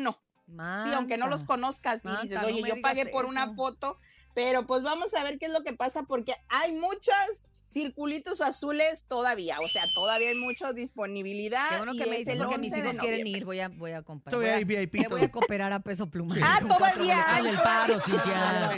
Sí, 0.49 0.93
aunque 0.95 1.19
no 1.19 1.29
los 1.29 1.45
conozcas 1.45 2.05
y 2.05 2.09
Manta, 2.09 2.23
dices, 2.23 2.39
oye, 2.45 2.63
yo 2.67 2.81
pagué 2.81 3.07
por 3.07 3.27
una 3.27 3.55
foto, 3.55 3.99
pero 4.35 4.67
pues 4.67 4.83
vamos 4.83 5.15
a 5.15 5.23
ver 5.23 5.39
qué 5.39 5.47
es 5.47 5.53
lo 5.53 5.63
que 5.63 5.75
pasa 5.75 6.05
porque 6.05 6.35
hay 6.49 6.73
muchos 6.73 7.47
circulitos 7.69 8.41
azules 8.41 9.05
todavía, 9.09 9.59
o 9.61 9.69
sea, 9.69 9.85
todavía 9.95 10.31
hay 10.31 10.35
mucha 10.35 10.73
disponibilidad. 10.73 11.69
Qué 11.69 11.77
bueno 11.77 11.95
y 11.95 11.99
que 11.99 12.07
me 12.07 12.13
es 12.13 12.19
dicen 12.19 12.33
el 12.35 12.39
porque 12.45 12.59
mis 12.59 12.73
11 12.73 12.83
de 12.83 12.89
hijos 12.89 13.01
quieren 13.01 13.27
ir. 13.27 13.45
Voy 13.45 13.61
a, 13.61 13.69
voy 13.69 13.93
a 13.93 14.03
comprar. 14.03 14.33
Todavía 14.33 14.57
hay 14.57 14.65
Voy 14.65 14.77
a, 14.77 14.81
VIP. 14.81 15.09
voy 15.09 15.23
a 15.23 15.31
cooperar 15.31 15.73
a 15.73 15.81
peso 15.81 16.09
pluma. 16.11 16.35
Ah, 16.43 16.59
Con 16.61 16.69
todavía. 16.69 17.23
Hazle 17.23 17.51
el 17.51 17.57
paro, 17.59 18.01
Cintia. 18.01 18.71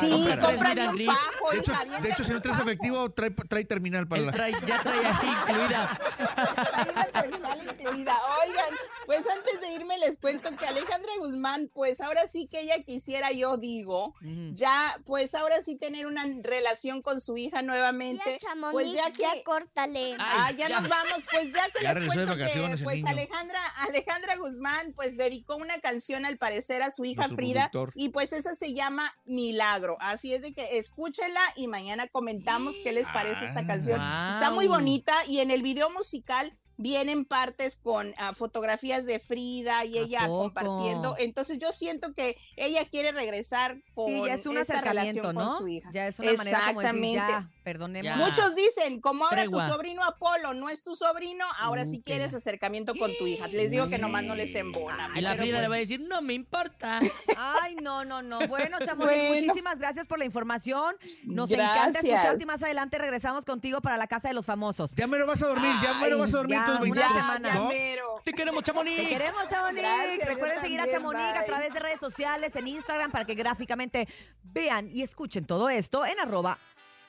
Sí. 0.00 0.08
Sí, 0.08 0.28
Compra. 0.28 0.40
compran 0.40 0.74
Mira, 0.74 0.90
un 0.90 0.98
fajo. 1.16 1.50
De 1.52 1.58
hecho, 1.58 1.72
de 2.02 2.08
hecho, 2.10 2.24
si 2.24 2.32
no 2.32 2.42
traes 2.42 2.58
efectivo, 2.58 3.10
trae, 3.10 3.30
trae 3.30 3.64
terminal 3.64 4.08
para 4.08 4.22
la... 4.22 4.32
trae, 4.32 4.52
ya 4.66 4.82
trae 4.82 5.04
ahí 5.04 5.28
incluida. 5.28 6.00
Trae 6.16 6.90
una 6.90 7.04
terminal 7.06 7.58
incluida. 7.68 8.14
Oigan, 8.46 8.74
pues 9.06 9.24
antes 9.28 9.60
de 9.60 9.72
irme 9.74 9.98
les 9.98 10.16
cuento 10.18 10.54
que 10.56 10.66
Alejandra 10.66 11.12
Guzmán, 11.18 11.70
pues 11.72 12.00
ahora 12.00 12.26
sí 12.28 12.48
que 12.50 12.60
ella 12.60 12.82
quisiera, 12.82 13.32
yo 13.32 13.56
digo, 13.56 14.14
ya, 14.52 14.98
pues 15.04 15.34
ahora 15.34 15.62
sí 15.62 15.76
tener 15.76 16.06
una 16.06 16.24
relación 16.42 17.02
con 17.02 17.20
su 17.20 17.36
hija 17.36 17.62
nuevamente. 17.62 18.37
Ya, 18.42 18.48
Chamonix, 18.48 18.72
pues 18.72 18.92
ya 18.92 19.08
ya, 19.08 19.32
que- 19.34 19.42
córtale. 19.44 20.14
Ah, 20.18 20.50
ya, 20.52 20.68
ya. 20.68 20.80
nos 20.80 20.88
vamos. 20.88 21.24
Pues 21.30 21.52
ya 21.52 21.64
que 21.74 21.82
Ya 21.82 21.94
les 21.94 22.06
cuento 22.12 22.36
que 22.36 22.82
pues. 22.84 23.04
Alejandra, 23.06 23.60
Alejandra 23.88 24.36
Guzmán 24.36 24.92
pues 24.94 25.16
dedicó 25.16 25.56
una 25.56 25.78
canción 25.80 26.24
al 26.24 26.38
parecer 26.38 26.82
a 26.82 26.90
su 26.90 27.04
hija 27.04 27.22
Nuestro 27.22 27.36
Frida 27.36 27.70
productor. 27.70 27.92
y 27.94 28.08
pues 28.10 28.32
esa 28.32 28.54
se 28.54 28.74
llama 28.74 29.12
Milagro. 29.24 29.96
Así 30.00 30.32
es 30.34 30.42
de 30.42 30.54
que 30.54 30.78
escúchenla 30.78 31.42
y 31.56 31.66
mañana 31.68 32.08
comentamos 32.08 32.76
qué 32.82 32.92
les 32.92 33.06
parece 33.08 33.44
esta 33.44 33.60
Ah. 33.60 33.66
canción. 33.66 34.00
Está 34.28 34.50
muy 34.50 34.66
bonita 34.66 35.14
y 35.26 35.40
en 35.40 35.50
el 35.50 35.62
video 35.62 35.90
musical 35.90 36.56
vienen 36.78 37.24
partes 37.26 37.76
con 37.76 38.14
ah, 38.16 38.32
fotografías 38.32 39.04
de 39.04 39.18
Frida 39.18 39.84
y 39.84 39.98
¿A 39.98 40.02
ella 40.02 40.20
poco? 40.20 40.38
compartiendo. 40.44 41.16
Entonces 41.18 41.58
yo 41.58 41.72
siento 41.72 42.14
que 42.14 42.36
ella 42.56 42.86
quiere 42.88 43.12
regresar 43.12 43.76
con 43.94 44.06
Sí, 44.06 44.22
ya 44.26 44.34
es 44.34 44.46
un 44.46 44.56
esta 44.56 44.80
relación 44.80 45.34
¿no? 45.34 45.44
con 45.46 45.58
su 45.58 45.68
hija. 45.68 45.90
Ya 45.92 46.06
es 46.06 46.18
una 46.18 46.32
manera 46.32 46.58
como 46.68 46.80
decir, 46.80 46.96
Exactamente. 47.04 47.32
ya, 47.32 47.50
perdonemos. 47.64 48.04
Ya. 48.04 48.16
Muchos 48.16 48.54
dicen, 48.54 49.00
como 49.00 49.24
ahora 49.24 49.42
Tregua. 49.42 49.66
tu 49.66 49.72
sobrino 49.74 50.04
Apolo 50.04 50.54
no 50.54 50.68
es 50.70 50.82
tu 50.82 50.94
sobrino, 50.94 51.44
ahora 51.58 51.84
sí 51.84 51.98
Uh, 51.98 52.02
quieres 52.02 52.30
que 52.30 52.36
acercamiento 52.36 52.94
con 52.94 53.10
tu 53.18 53.26
hija. 53.26 53.48
Les 53.48 53.70
digo 53.72 53.86
que 53.88 53.96
Sí. 53.96 54.00
nomás 54.00 54.22
no 54.22 54.34
les 54.36 54.54
embona. 54.54 55.10
Y 55.16 55.20
la 55.20 55.32
pero 55.32 55.42
Frida 55.42 55.56
pues- 55.56 55.62
le 55.64 55.68
va 55.68 55.74
a 55.74 55.78
decir, 55.78 56.00
no 56.00 56.22
me 56.22 56.32
importa. 56.34 57.00
Ay, 57.36 57.74
no, 57.82 57.88
No, 57.88 58.04
no, 58.04 58.22
no. 58.22 58.46
Bueno, 58.48 58.78
Bueno. 58.96 59.34
muchísimas 59.34 59.78
gracias 59.80 60.06
por 60.06 60.18
la 60.20 60.24
información. 60.24 60.94
Nos 61.24 61.50
encanta 61.50 61.98
escucharte 61.98 62.42
y 62.42 62.46
más 62.46 62.62
adelante 62.62 62.96
regresamos 62.98 63.44
contigo 63.44 63.80
para 63.80 63.96
la 63.96 64.06
casa 64.06 64.28
de 64.28 64.34
los 64.34 64.46
famosos. 64.46 64.94
Ya 64.94 65.06
me 65.08 65.18
lo 65.18 65.26
vas 65.26 65.42
a 65.42 65.48
dormir, 65.48 65.72
ya 65.82 65.94
me 65.94 66.08
lo 66.08 66.18
vas 66.18 66.32
a 66.32 66.36
dormir 66.38 66.58
ya, 66.58 66.66
tus 66.68 66.88
una 66.88 67.00
23. 67.00 67.08
semana. 67.12 67.48
Ya, 67.48 67.54
¿no? 67.54 67.68
mero. 67.68 68.16
Te 68.24 68.32
queremos, 68.32 68.62
Chamonix. 68.64 68.96
Te 68.96 69.08
queremos, 69.08 69.46
Chamonix. 69.48 69.82
Gracias, 69.82 70.28
Recuerden 70.28 70.60
seguir 70.60 70.80
a 70.80 70.90
Chamonix 70.90 71.36
a 71.36 71.44
través 71.44 71.72
de 71.72 71.80
redes 71.80 72.00
sociales, 72.00 72.56
en 72.56 72.66
Instagram, 72.68 73.10
para 73.10 73.24
que 73.24 73.34
gráficamente 73.34 74.08
vean 74.42 74.88
y 74.92 75.02
escuchen 75.02 75.44
todo 75.44 75.68
esto 75.68 76.04
en 76.06 76.18
arroba 76.20 76.58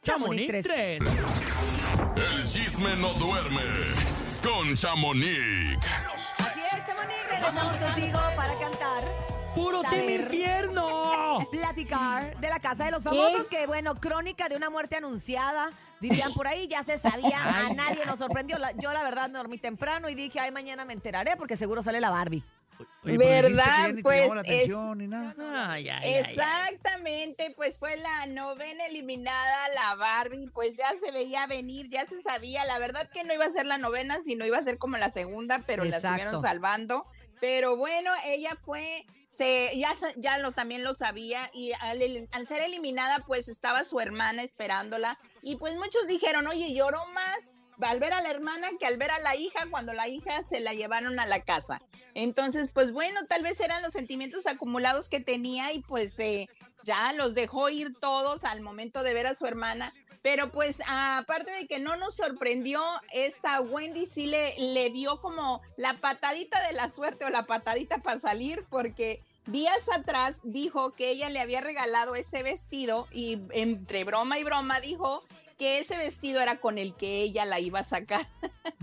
Chamonix 0.01 0.47
Chamonix 0.47 0.65
3. 0.67 0.99
3. 0.99 1.17
El 2.15 2.43
chisme 2.45 2.95
no 2.95 3.13
duerme 3.13 3.63
con 4.43 4.75
Chamonix. 4.75 5.77
Así 6.37 6.61
es, 6.61 6.83
Chamonix. 6.85 7.29
Regresamos 7.29 7.77
contigo 7.77 8.19
para 8.35 8.59
cantar, 8.59 9.03
¡Puro 9.59 9.81
team 9.81 9.91
Saber. 9.93 10.21
infierno! 10.21 11.47
platicar 11.51 12.39
de 12.39 12.47
la 12.49 12.59
casa 12.59 12.85
de 12.85 12.91
los 12.91 13.03
famosos, 13.03 13.47
que 13.47 13.65
bueno, 13.67 13.95
crónica 13.99 14.47
de 14.49 14.55
una 14.55 14.69
muerte 14.69 14.95
anunciada. 14.97 15.71
Dirían 15.99 16.33
por 16.33 16.47
ahí, 16.47 16.67
ya 16.67 16.83
se 16.83 16.97
sabía, 16.99 17.37
a 17.67 17.73
nadie 17.73 18.05
nos 18.05 18.19
sorprendió. 18.19 18.57
La- 18.57 18.71
yo 18.71 18.91
la 18.93 19.03
verdad 19.03 19.29
me 19.29 19.37
dormí 19.37 19.57
temprano 19.57 20.09
y 20.09 20.15
dije, 20.15 20.39
ay, 20.39 20.51
mañana 20.51 20.85
me 20.85 20.93
enteraré 20.93 21.35
porque 21.37 21.57
seguro 21.57 21.83
sale 21.83 21.99
la 21.99 22.09
Barbie. 22.09 22.43
Oye, 23.03 23.17
pero 23.17 23.19
dijiste 23.19 23.41
que 23.41 23.41
¿Verdad? 23.51 23.65
ya 23.65 23.87
ni 23.89 23.95
te 23.97 24.01
Pues, 24.03 24.21
llamó 24.21 24.35
la 24.35 24.41
es- 24.41 24.47
atención 24.47 24.97
ni 24.97 25.07
nada. 25.07 25.35
Ay, 25.73 25.89
ay, 25.89 25.99
ay, 26.01 26.13
ay. 26.13 26.19
Exactamente, 26.21 27.53
pues 27.57 27.77
fue 27.77 27.97
la 27.97 28.25
novena 28.27 28.85
eliminada, 28.85 29.67
la 29.75 29.95
Barbie, 29.95 30.47
pues 30.53 30.75
ya 30.75 30.87
se 30.95 31.11
veía 31.11 31.45
venir, 31.47 31.89
ya 31.89 32.05
se 32.05 32.21
sabía, 32.21 32.63
la 32.65 32.79
verdad 32.79 33.09
que 33.11 33.23
no 33.25 33.33
iba 33.33 33.45
a 33.45 33.51
ser 33.51 33.65
la 33.65 33.77
novena, 33.77 34.19
sino 34.23 34.45
iba 34.45 34.57
a 34.57 34.63
ser 34.63 34.77
como 34.77 34.95
la 34.97 35.11
segunda, 35.11 35.61
pero 35.67 35.83
la 35.83 35.97
Exacto. 35.97 36.15
estuvieron 36.17 36.41
salvando. 36.41 37.03
Pero 37.41 37.75
bueno, 37.75 38.11
ella 38.25 38.55
fue, 38.63 39.05
se, 39.29 39.77
ya, 39.77 39.93
ya 40.17 40.37
lo, 40.39 40.51
también 40.51 40.83
lo 40.83 40.93
sabía, 40.93 41.49
y 41.53 41.71
al 41.73 42.47
ser 42.47 42.61
eliminada, 42.61 43.23
pues 43.25 43.47
estaba 43.47 43.83
su 43.83 43.99
hermana 43.99 44.43
esperándola, 44.43 45.17
y 45.41 45.55
pues 45.55 45.75
muchos 45.75 46.07
dijeron, 46.07 46.47
oye, 46.47 46.73
lloró 46.73 47.05
más 47.13 47.53
al 47.81 47.99
ver 47.99 48.13
a 48.13 48.21
la 48.21 48.29
hermana 48.29 48.69
que 48.79 48.85
al 48.85 48.97
ver 48.97 49.11
a 49.11 49.19
la 49.19 49.35
hija 49.35 49.67
cuando 49.69 49.93
la 49.93 50.07
hija 50.07 50.43
se 50.45 50.59
la 50.59 50.73
llevaron 50.73 51.19
a 51.19 51.25
la 51.25 51.41
casa. 51.43 51.81
Entonces, 52.13 52.69
pues 52.73 52.91
bueno, 52.91 53.25
tal 53.27 53.43
vez 53.43 53.59
eran 53.59 53.81
los 53.81 53.93
sentimientos 53.93 54.47
acumulados 54.47 55.09
que 55.09 55.19
tenía 55.19 55.71
y 55.73 55.79
pues 55.79 56.17
eh, 56.19 56.49
ya 56.83 57.13
los 57.13 57.35
dejó 57.35 57.69
ir 57.69 57.93
todos 57.99 58.43
al 58.43 58.61
momento 58.61 59.03
de 59.03 59.13
ver 59.13 59.27
a 59.27 59.35
su 59.35 59.45
hermana. 59.45 59.93
Pero 60.21 60.51
pues 60.51 60.79
aparte 60.85 61.51
de 61.51 61.67
que 61.67 61.79
no 61.79 61.95
nos 61.95 62.15
sorprendió, 62.15 62.83
esta 63.13 63.61
Wendy 63.61 64.05
sí 64.05 64.27
le, 64.27 64.53
le 64.59 64.89
dio 64.89 65.21
como 65.21 65.61
la 65.77 65.93
patadita 65.93 66.61
de 66.67 66.73
la 66.73 66.89
suerte 66.89 67.23
o 67.23 67.29
la 67.29 67.43
patadita 67.43 67.99
para 67.99 68.19
salir 68.19 68.65
porque 68.69 69.21
días 69.45 69.89
atrás 69.89 70.41
dijo 70.43 70.91
que 70.91 71.09
ella 71.09 71.29
le 71.29 71.39
había 71.39 71.61
regalado 71.61 72.15
ese 72.15 72.43
vestido 72.43 73.07
y 73.11 73.39
entre 73.51 74.03
broma 74.03 74.37
y 74.37 74.43
broma 74.43 74.81
dijo 74.81 75.23
que 75.59 75.79
ese 75.79 75.97
vestido 75.97 76.39
era 76.39 76.59
con 76.61 76.77
el 76.77 76.95
que 76.95 77.21
ella 77.21 77.43
la 77.43 77.59
iba 77.59 77.79
a 77.79 77.83
sacar. 77.83 78.27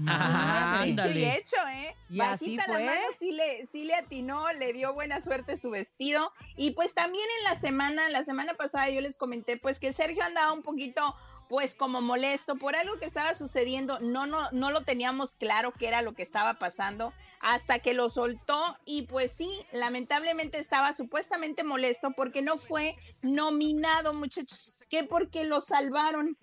Ah, 0.07 0.83
Dicho 0.85 1.11
y 1.11 1.25
hecho, 1.25 1.57
¿eh? 1.73 1.97
Y 2.11 2.21
así 2.21 2.57
Bajita 2.57 2.65
fue. 2.65 2.85
la 2.85 2.93
mano 2.93 3.07
sí 3.19 3.33
le, 3.33 3.65
sí 3.65 3.85
le 3.85 3.95
atinó, 3.95 4.53
le 4.53 4.75
dio 4.75 4.93
buena 4.93 5.23
suerte 5.23 5.57
su 5.57 5.71
vestido. 5.71 6.31
Y 6.55 6.73
pues 6.73 6.95
también 6.95 7.25
en 7.39 7.45
la 7.45 7.57
semana, 7.57 8.11
la 8.11 8.23
semana 8.23 8.55
pasada 8.55 8.91
yo 8.91 9.01
les 9.01 9.17
comenté 9.17 9.57
pues 9.57 9.81
que 9.81 9.93
Sergio 9.93 10.23
andaba 10.23 10.53
un 10.53 10.63
poquito 10.63 11.17
pues 11.49 11.77
como 11.77 12.03
molesto 12.03 12.57
por 12.57 12.77
algo 12.77 12.99
que 12.99 13.07
estaba 13.07 13.35
sucediendo. 13.35 13.99
No, 14.01 14.27
no, 14.27 14.51
no 14.53 14.71
lo 14.71 14.83
teníamos 14.83 15.35
claro 15.35 15.73
qué 15.73 15.89
era 15.89 16.03
lo 16.03 16.13
que 16.13 16.23
estaba 16.23 16.59
pasando 16.59 17.15
hasta 17.41 17.79
que 17.79 17.95
lo 17.95 18.09
soltó 18.09 18.77
y 18.85 19.03
pues 19.03 19.33
sí, 19.33 19.51
lamentablemente 19.73 20.59
estaba 20.59 20.93
supuestamente 20.93 21.63
molesto 21.65 22.13
porque 22.17 22.43
no 22.43 22.59
fue 22.59 22.97
nominado, 23.23 24.13
muchachos. 24.15 24.79
¿Qué? 24.91 25.05
Porque 25.05 25.45
lo 25.45 25.61
salvaron. 25.61 26.37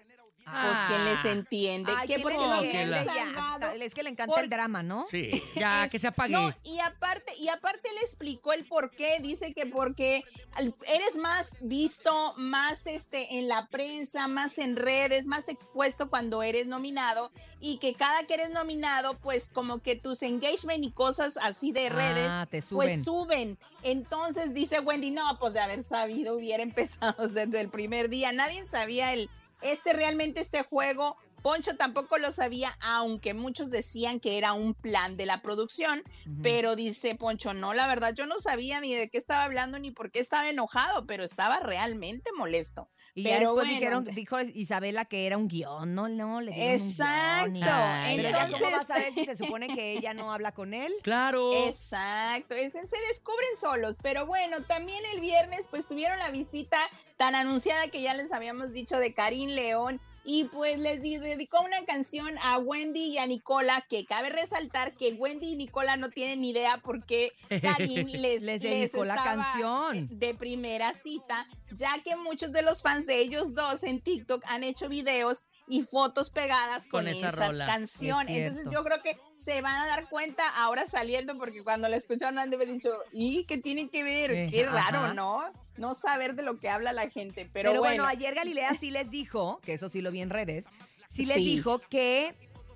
Pues 0.45 0.79
quién 0.87 1.05
les 1.05 1.25
entiende. 1.25 1.91
Ay, 1.97 2.07
¿Qué? 2.07 2.15
¿qué 2.15 2.21
entiende? 2.21 2.91
Ya, 2.91 3.03
salvado. 3.05 3.71
Es 3.71 3.93
que 3.93 4.03
le 4.03 4.09
encanta 4.09 4.33
Por- 4.33 4.43
el 4.43 4.49
drama, 4.49 4.83
¿no? 4.83 5.05
Sí. 5.09 5.29
Ya, 5.55 5.85
Es- 5.85 5.91
que 5.91 5.99
se 5.99 6.07
apague. 6.07 6.33
No, 6.33 6.53
y 6.63 6.79
aparte, 6.79 7.35
y 7.37 7.49
aparte 7.49 7.89
le 7.93 8.01
explicó 8.01 8.53
el 8.53 8.65
por 8.65 8.91
qué. 8.91 9.19
Dice 9.21 9.53
que 9.53 9.65
porque 9.65 10.23
al- 10.53 10.75
eres 10.87 11.15
más 11.17 11.55
visto, 11.61 12.33
más 12.37 12.87
este 12.87 13.37
en 13.39 13.47
la 13.47 13.67
prensa, 13.67 14.27
más 14.27 14.57
en 14.57 14.75
redes, 14.75 15.25
más 15.25 15.49
expuesto 15.49 16.09
cuando 16.09 16.43
eres 16.43 16.67
nominado. 16.67 17.31
Y 17.59 17.77
que 17.77 17.93
cada 17.93 18.25
que 18.25 18.33
eres 18.33 18.49
nominado, 18.51 19.17
pues 19.19 19.49
como 19.49 19.79
que 19.79 19.95
tus 19.95 20.21
engagement 20.23 20.83
y 20.83 20.91
cosas 20.91 21.37
así 21.41 21.71
de 21.71 21.89
redes. 21.89 22.27
Ah, 22.29 22.45
te 22.49 22.61
suben. 22.61 22.75
Pues 22.89 23.03
suben. 23.05 23.57
Entonces 23.83 24.53
dice 24.53 24.79
Wendy, 24.79 25.11
no, 25.11 25.37
pues 25.39 25.53
de 25.53 25.59
haber 25.61 25.83
sabido 25.83 26.35
hubiera 26.35 26.63
empezado 26.63 27.27
desde 27.29 27.61
el 27.61 27.69
primer 27.69 28.09
día. 28.09 28.31
Nadie 28.31 28.67
sabía 28.67 29.13
el, 29.13 29.29
este 29.63 29.93
realmente 29.93 30.41
este 30.41 30.63
juego. 30.63 31.17
Poncho 31.41 31.75
tampoco 31.75 32.17
lo 32.17 32.31
sabía, 32.31 32.77
aunque 32.79 33.33
muchos 33.33 33.69
decían 33.69 34.21
que 34.21 34.37
era 34.37 34.53
un 34.53 34.73
plan 34.73 35.17
de 35.17 35.25
la 35.25 35.41
producción, 35.41 36.01
pero 36.41 36.77
dice 36.77 37.15
Poncho, 37.15 37.53
no, 37.53 37.73
la 37.73 37.85
verdad 37.85 38.13
yo 38.15 38.25
no 38.27 38.39
sabía 38.39 38.79
ni 38.79 38.93
de 38.93 39.09
qué 39.09 39.17
estaba 39.17 39.43
hablando 39.43 39.77
ni 39.77 39.91
por 39.91 40.09
qué 40.09 40.19
estaba 40.19 40.49
enojado, 40.49 41.05
pero 41.05 41.25
estaba 41.25 41.59
realmente 41.59 42.31
molesto. 42.37 42.89
Y 43.15 43.23
ya 43.23 43.29
pero 43.37 43.49
después 43.49 43.67
bueno, 43.67 43.79
dijeron, 43.79 44.03
dijo 44.15 44.41
Isabela 44.41 45.05
que 45.05 45.27
era 45.27 45.37
un 45.37 45.47
guion. 45.47 45.93
No, 45.93 46.07
no, 46.09 46.41
le 46.41 46.51
dieron 46.51 46.71
Exacto. 46.73 47.47
un 47.49 47.53
guion. 47.53 47.69
Ay, 47.69 48.21
ya 48.21 48.31
cómo 48.31 48.43
Entonces- 48.45 48.71
vas 48.71 48.89
a 48.89 48.97
ver 48.99 49.13
si 49.13 49.25
se 49.25 49.35
supone 49.35 49.67
que 49.67 49.91
ella 49.93 50.13
no 50.13 50.31
habla 50.33 50.51
con 50.51 50.73
él. 50.73 50.91
Claro. 51.03 51.53
Exacto, 51.65 52.55
es, 52.55 52.73
se 52.73 52.97
descubren 53.09 53.55
solos, 53.59 53.97
pero 54.01 54.25
bueno, 54.25 54.63
también 54.63 55.03
el 55.13 55.21
viernes 55.21 55.67
pues 55.69 55.87
tuvieron 55.87 56.17
la 56.17 56.31
visita 56.31 56.77
tan 57.17 57.35
anunciada 57.35 57.87
que 57.89 58.01
ya 58.01 58.13
les 58.15 58.31
habíamos 58.31 58.73
dicho 58.73 58.97
de 58.97 59.13
Karim 59.13 59.51
León 59.51 60.01
y 60.25 60.45
pues 60.45 60.79
les 60.79 61.01
di- 61.01 61.17
dedicó 61.17 61.61
una 61.61 61.83
canción 61.85 62.35
a 62.41 62.57
Wendy 62.57 63.01
y 63.13 63.17
a 63.17 63.25
Nicola 63.27 63.85
que 63.89 64.05
cabe 64.05 64.29
resaltar 64.29 64.93
que 64.95 65.13
Wendy 65.13 65.53
y 65.53 65.55
Nicola 65.55 65.97
no 65.97 66.09
tienen 66.09 66.41
ni 66.41 66.51
idea 66.51 66.77
por 66.77 67.05
qué 67.05 67.33
Karim 67.61 68.07
les, 68.07 68.43
Les 68.43 68.61
dedicó 68.61 69.03
la 69.05 69.15
canción. 69.15 70.07
de 70.17 70.33
primera 70.33 70.93
cita, 70.93 71.47
ya 71.71 72.01
que 72.03 72.15
muchos 72.15 72.51
de 72.51 72.61
los 72.61 72.81
fans 72.81 73.05
de 73.05 73.19
ellos 73.19 73.53
dos 73.53 73.83
en 73.83 74.01
TikTok 74.01 74.43
han 74.47 74.63
hecho 74.63 74.87
videos 74.89 75.45
y 75.67 75.81
fotos 75.83 76.29
pegadas 76.29 76.83
con, 76.85 77.05
Con 77.05 77.07
esa 77.07 77.29
esa, 77.29 77.47
rola. 77.47 77.65
canción. 77.65 78.27
Es 78.27 78.51
Entonces 78.51 78.71
yo 78.71 78.83
creo 78.83 79.01
que 79.01 79.17
se 79.35 79.61
van 79.61 79.75
a 79.75 79.87
dar 79.87 80.09
cuenta 80.09 80.43
ahora 80.57 80.85
saliendo 80.85 81.37
porque 81.37 81.63
cuando 81.63 81.87
la 81.89 81.95
escucharon 81.97 82.37
han 82.39 82.49
de 82.49 82.57
haber 82.57 82.71
dicho, 82.71 82.91
¿y 83.11 83.45
qué 83.45 83.57
tiene 83.57 83.87
que 83.87 84.03
ver? 84.03 84.31
Eh, 84.31 84.47
Qué 84.51 84.65
ajá. 84.65 84.91
raro, 84.91 85.13
¿no? 85.13 85.43
No 85.77 85.93
saber 85.95 86.35
de 86.35 86.43
lo 86.43 86.59
que 86.59 86.69
habla 86.69 86.91
la 86.93 87.09
gente, 87.09 87.47
pero, 87.51 87.71
Pero, 87.71 87.79
bueno, 87.81 88.03
bueno. 88.03 88.05
ayer 88.05 88.35
Galilea 88.35 88.75
sí 88.79 88.91
les 88.91 89.09
dijo, 89.09 89.59
que 89.63 89.73
eso 89.73 89.89
sí 89.89 90.01
lo 90.01 90.11
vi 90.11 90.21
en 90.21 90.29
redes, 90.29 90.65
sí 91.09 91.25
les 91.25 91.37
Sí. 91.37 91.43
dijo 91.45 91.79
que 91.79 92.35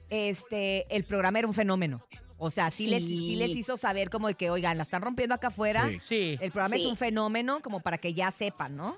este 0.10 0.86
el 0.95 1.04
programa 1.04 1.39
era 1.39 1.47
un 1.47 1.54
fenómeno. 1.54 2.02
O 2.39 2.52
sea, 2.52 2.69
sí, 2.69 2.88
Les, 2.88 3.02
sí 3.04 3.17
Sí. 3.17 3.36
les 3.36 3.50
hizo 3.50 3.78
saber 3.78 4.10
como 4.12 4.28
de 4.28 4.36
que, 4.36 4.52
oigan, 4.52 4.78
la 4.78 4.84
están 4.84 5.02
rompiendo 5.02 5.34
acá 5.34 5.47
afuera. 5.47 5.88
Sí. 5.89 6.00
Sí. 6.04 6.38
El 6.39 6.52
programa 6.52 6.76
es 6.76 6.84
Sí. 6.84 6.88
un 6.88 6.95
fenómeno 6.95 7.62
como 7.62 7.80
para 7.82 7.97
que 7.97 8.13
ya 8.13 8.32
sepan, 8.32 8.76
¿no? 8.76 8.95